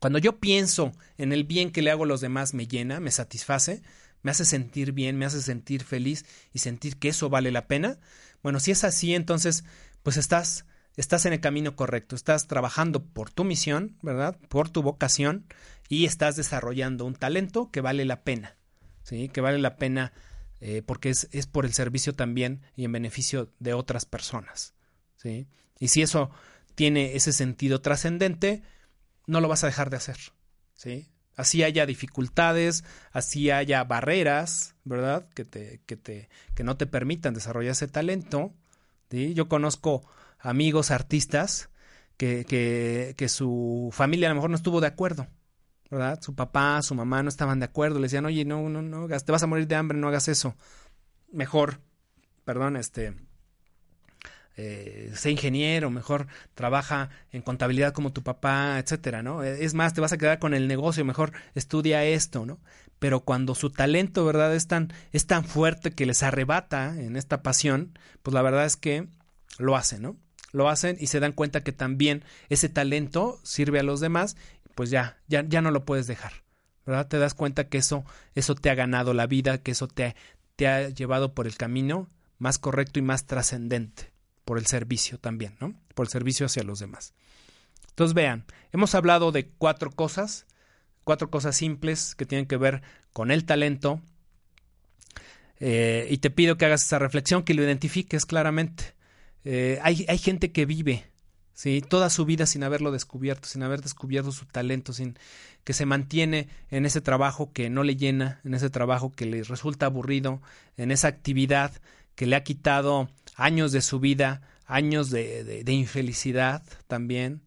[0.00, 3.10] Cuando yo pienso en el bien que le hago a los demás, me llena, me
[3.10, 3.82] satisface,
[4.22, 7.98] me hace sentir bien, me hace sentir feliz y sentir que eso vale la pena.
[8.42, 9.62] Bueno, si es así, entonces,
[10.02, 10.64] pues estás,
[10.96, 14.38] estás en el camino correcto, estás trabajando por tu misión, ¿verdad?
[14.48, 15.44] Por tu vocación
[15.90, 18.56] y estás desarrollando un talento que vale la pena,
[19.02, 19.28] ¿sí?
[19.28, 20.14] Que vale la pena
[20.62, 24.72] eh, porque es, es por el servicio también y en beneficio de otras personas,
[25.16, 25.46] ¿sí?
[25.78, 26.30] Y si eso
[26.74, 28.62] tiene ese sentido trascendente,
[29.30, 30.18] no lo vas a dejar de hacer,
[30.74, 31.08] ¿sí?
[31.36, 35.28] Así haya dificultades, así haya barreras, ¿verdad?
[35.34, 38.52] Que te, que te, que no te permitan desarrollar ese talento.
[39.08, 39.32] ¿sí?
[39.32, 40.04] Yo conozco
[40.38, 41.70] amigos artistas
[42.16, 45.28] que, que, que su familia a lo mejor no estuvo de acuerdo,
[45.90, 46.20] ¿verdad?
[46.20, 49.32] Su papá, su mamá no estaban de acuerdo, le decían, oye, no, no, no, te
[49.32, 50.56] vas a morir de hambre, no hagas eso.
[51.32, 51.80] Mejor,
[52.44, 53.14] perdón, este,
[54.56, 59.42] eh, sé ingeniero, mejor trabaja en contabilidad como tu papá, etcétera, ¿no?
[59.42, 62.58] Es más, te vas a quedar con el negocio, mejor estudia esto, ¿no?
[62.98, 64.54] Pero cuando su talento, ¿verdad?
[64.54, 68.76] Es tan, es tan fuerte que les arrebata en esta pasión, pues la verdad es
[68.76, 69.08] que
[69.58, 70.16] lo hacen, ¿no?
[70.52, 74.36] Lo hacen y se dan cuenta que también ese talento sirve a los demás,
[74.74, 76.32] pues ya, ya, ya no lo puedes dejar,
[76.84, 77.06] ¿verdad?
[77.08, 80.16] Te das cuenta que eso, eso te ha ganado la vida, que eso te,
[80.56, 84.09] te ha llevado por el camino más correcto y más trascendente
[84.50, 85.76] por el servicio también, ¿no?
[85.94, 87.14] Por el servicio hacia los demás.
[87.90, 90.44] Entonces vean, hemos hablado de cuatro cosas,
[91.04, 92.82] cuatro cosas simples que tienen que ver
[93.12, 94.00] con el talento.
[95.60, 98.96] Eh, y te pido que hagas esa reflexión, que lo identifiques claramente.
[99.44, 101.04] Eh, hay, hay, gente que vive
[101.52, 101.80] ¿sí?
[101.80, 105.16] toda su vida sin haberlo descubierto, sin haber descubierto su talento, sin
[105.62, 109.44] que se mantiene en ese trabajo que no le llena, en ese trabajo que le
[109.44, 110.42] resulta aburrido,
[110.76, 111.70] en esa actividad
[112.16, 113.08] que le ha quitado
[113.40, 117.42] años de su vida, años de, infelicidad también,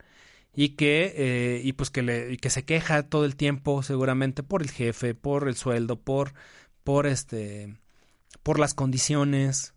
[0.55, 4.43] y que, eh, y pues que, le, y que se queja todo el tiempo seguramente
[4.43, 6.33] por el jefe, por el sueldo, por,
[6.83, 7.77] por este,
[8.41, 9.73] por las condiciones,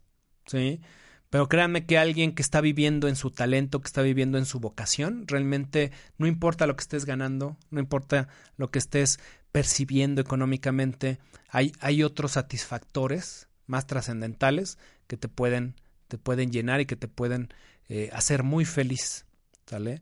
[0.46, 0.80] ¿sí?
[1.28, 4.58] Pero créanme que alguien que está viviendo en su talento, que está viviendo en su
[4.58, 9.18] vocación, realmente no importa lo que estés ganando, no importa lo que estés
[9.52, 15.74] percibiendo económicamente, hay, hay otros satisfactores más trascendentales que te pueden,
[16.08, 17.48] te pueden llenar y que te pueden
[17.88, 19.26] eh, hacer muy feliz.
[19.66, 20.00] ¿Sale?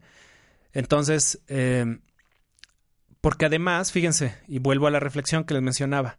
[0.72, 1.98] Entonces, eh,
[3.20, 6.18] porque además, fíjense, y vuelvo a la reflexión que les mencionaba,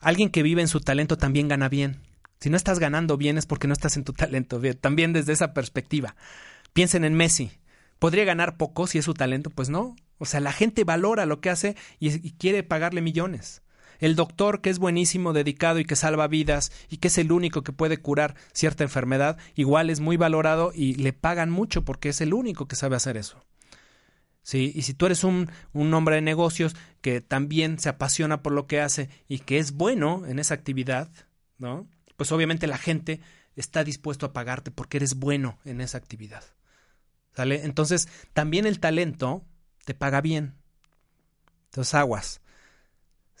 [0.00, 2.00] alguien que vive en su talento también gana bien.
[2.40, 4.60] Si no estás ganando bien es porque no estás en tu talento.
[4.80, 6.16] También desde esa perspectiva.
[6.72, 7.52] Piensen en Messi.
[7.98, 9.50] ¿Podría ganar poco si es su talento?
[9.50, 9.94] Pues no.
[10.18, 13.62] O sea, la gente valora lo que hace y quiere pagarle millones.
[14.00, 17.62] El doctor, que es buenísimo, dedicado y que salva vidas y que es el único
[17.62, 22.20] que puede curar cierta enfermedad, igual es muy valorado y le pagan mucho porque es
[22.20, 23.44] el único que sabe hacer eso.
[24.42, 24.72] ¿Sí?
[24.74, 28.66] Y si tú eres un, un hombre de negocios que también se apasiona por lo
[28.66, 31.10] que hace y que es bueno en esa actividad,
[31.58, 31.86] ¿no?
[32.16, 33.20] Pues obviamente la gente
[33.54, 36.42] está dispuesto a pagarte porque eres bueno en esa actividad.
[37.34, 37.64] ¿Sale?
[37.64, 39.44] Entonces, también el talento
[39.84, 40.54] te paga bien.
[41.66, 42.40] Entonces, aguas.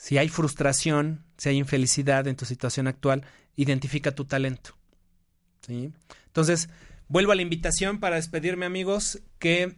[0.00, 3.22] Si hay frustración, si hay infelicidad en tu situación actual,
[3.54, 4.74] identifica tu talento.
[5.66, 5.92] ¿Sí?
[6.24, 6.70] Entonces,
[7.08, 9.76] vuelvo a la invitación para despedirme, amigos, que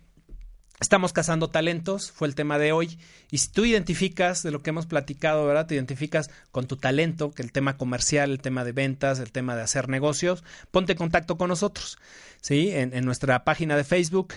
[0.81, 2.99] Estamos cazando talentos, fue el tema de hoy.
[3.31, 5.68] Y si tú identificas de lo que hemos platicado, ¿verdad?
[5.68, 9.55] Te identificas con tu talento, que el tema comercial, el tema de ventas, el tema
[9.55, 10.43] de hacer negocios,
[10.73, 11.99] ponte en contacto con nosotros,
[12.41, 12.70] ¿sí?
[12.73, 14.35] En, nuestra página de Facebook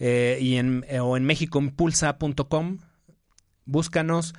[0.00, 2.78] eh, y en, eh, o en mexicoimpulsa.com.
[3.64, 4.34] Búscanos,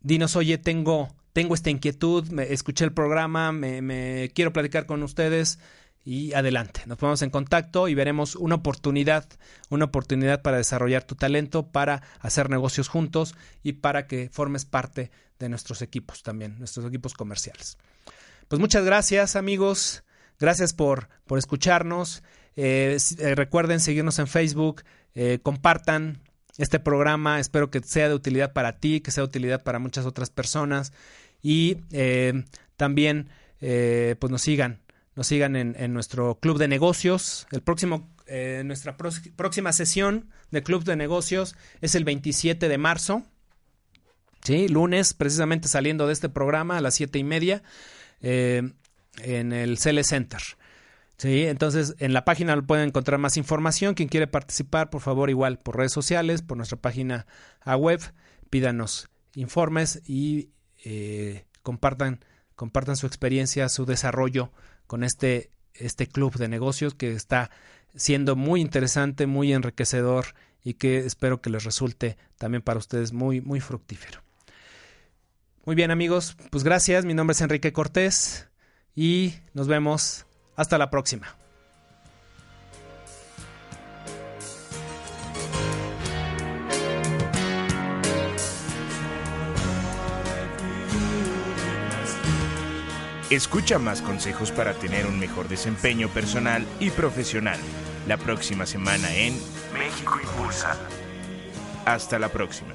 [0.00, 5.58] dinos, oye, tengo, tengo esta inquietud, me, escuché el programa, me, quiero platicar con ustedes
[6.04, 6.82] y adelante.
[6.86, 9.26] Nos ponemos en contacto y veremos una oportunidad,
[9.68, 15.10] una oportunidad para desarrollar tu talento, para hacer negocios juntos y para que formes parte
[15.38, 17.78] de nuestros equipos también, nuestros equipos comerciales.
[18.48, 20.04] Pues muchas gracias amigos,
[20.38, 22.22] gracias por, por escucharnos.
[22.56, 24.82] Eh, eh, recuerden seguirnos en Facebook,
[25.14, 26.22] eh, compartan
[26.58, 30.04] este programa, espero que sea de utilidad para ti, que sea de utilidad para muchas
[30.04, 30.92] otras personas
[31.42, 31.76] y
[32.76, 33.28] también
[33.60, 34.80] pues nos sigan
[35.18, 37.48] nos sigan en, nuestro club de negocios.
[37.50, 43.24] El próximo, eh, nuestra próxima sesión de club de negocios es el 27 de marzo.
[44.44, 47.64] Sí, lunes, precisamente saliendo de este programa a las siete y media
[48.20, 48.62] eh,
[49.24, 50.40] en el Cele Center.
[51.18, 53.94] Sí, entonces en la página pueden encontrar más información.
[53.94, 57.26] Quien quiere participar, por favor, igual por redes sociales, por nuestra página
[57.60, 58.00] a web,
[58.50, 60.50] pídanos informes y
[60.84, 64.52] eh, compartan, compartan su experiencia, su desarrollo
[64.86, 67.50] con este, este club de negocios que está
[67.96, 73.40] siendo muy interesante, muy enriquecedor y que espero que les resulte también para ustedes muy,
[73.40, 74.22] muy fructífero.
[75.64, 78.48] Muy bien amigos, pues gracias, mi nombre es Enrique Cortés
[78.94, 80.27] y nos vemos
[80.58, 81.34] hasta la próxima.
[93.30, 97.58] Escucha más consejos para tener un mejor desempeño personal y profesional
[98.08, 99.34] la próxima semana en
[99.74, 100.76] México Impulsa.
[101.84, 102.72] Hasta la próxima.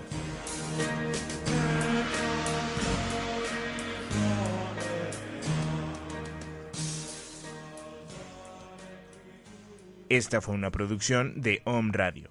[10.13, 12.29] Esta fue una producción de Home Radio.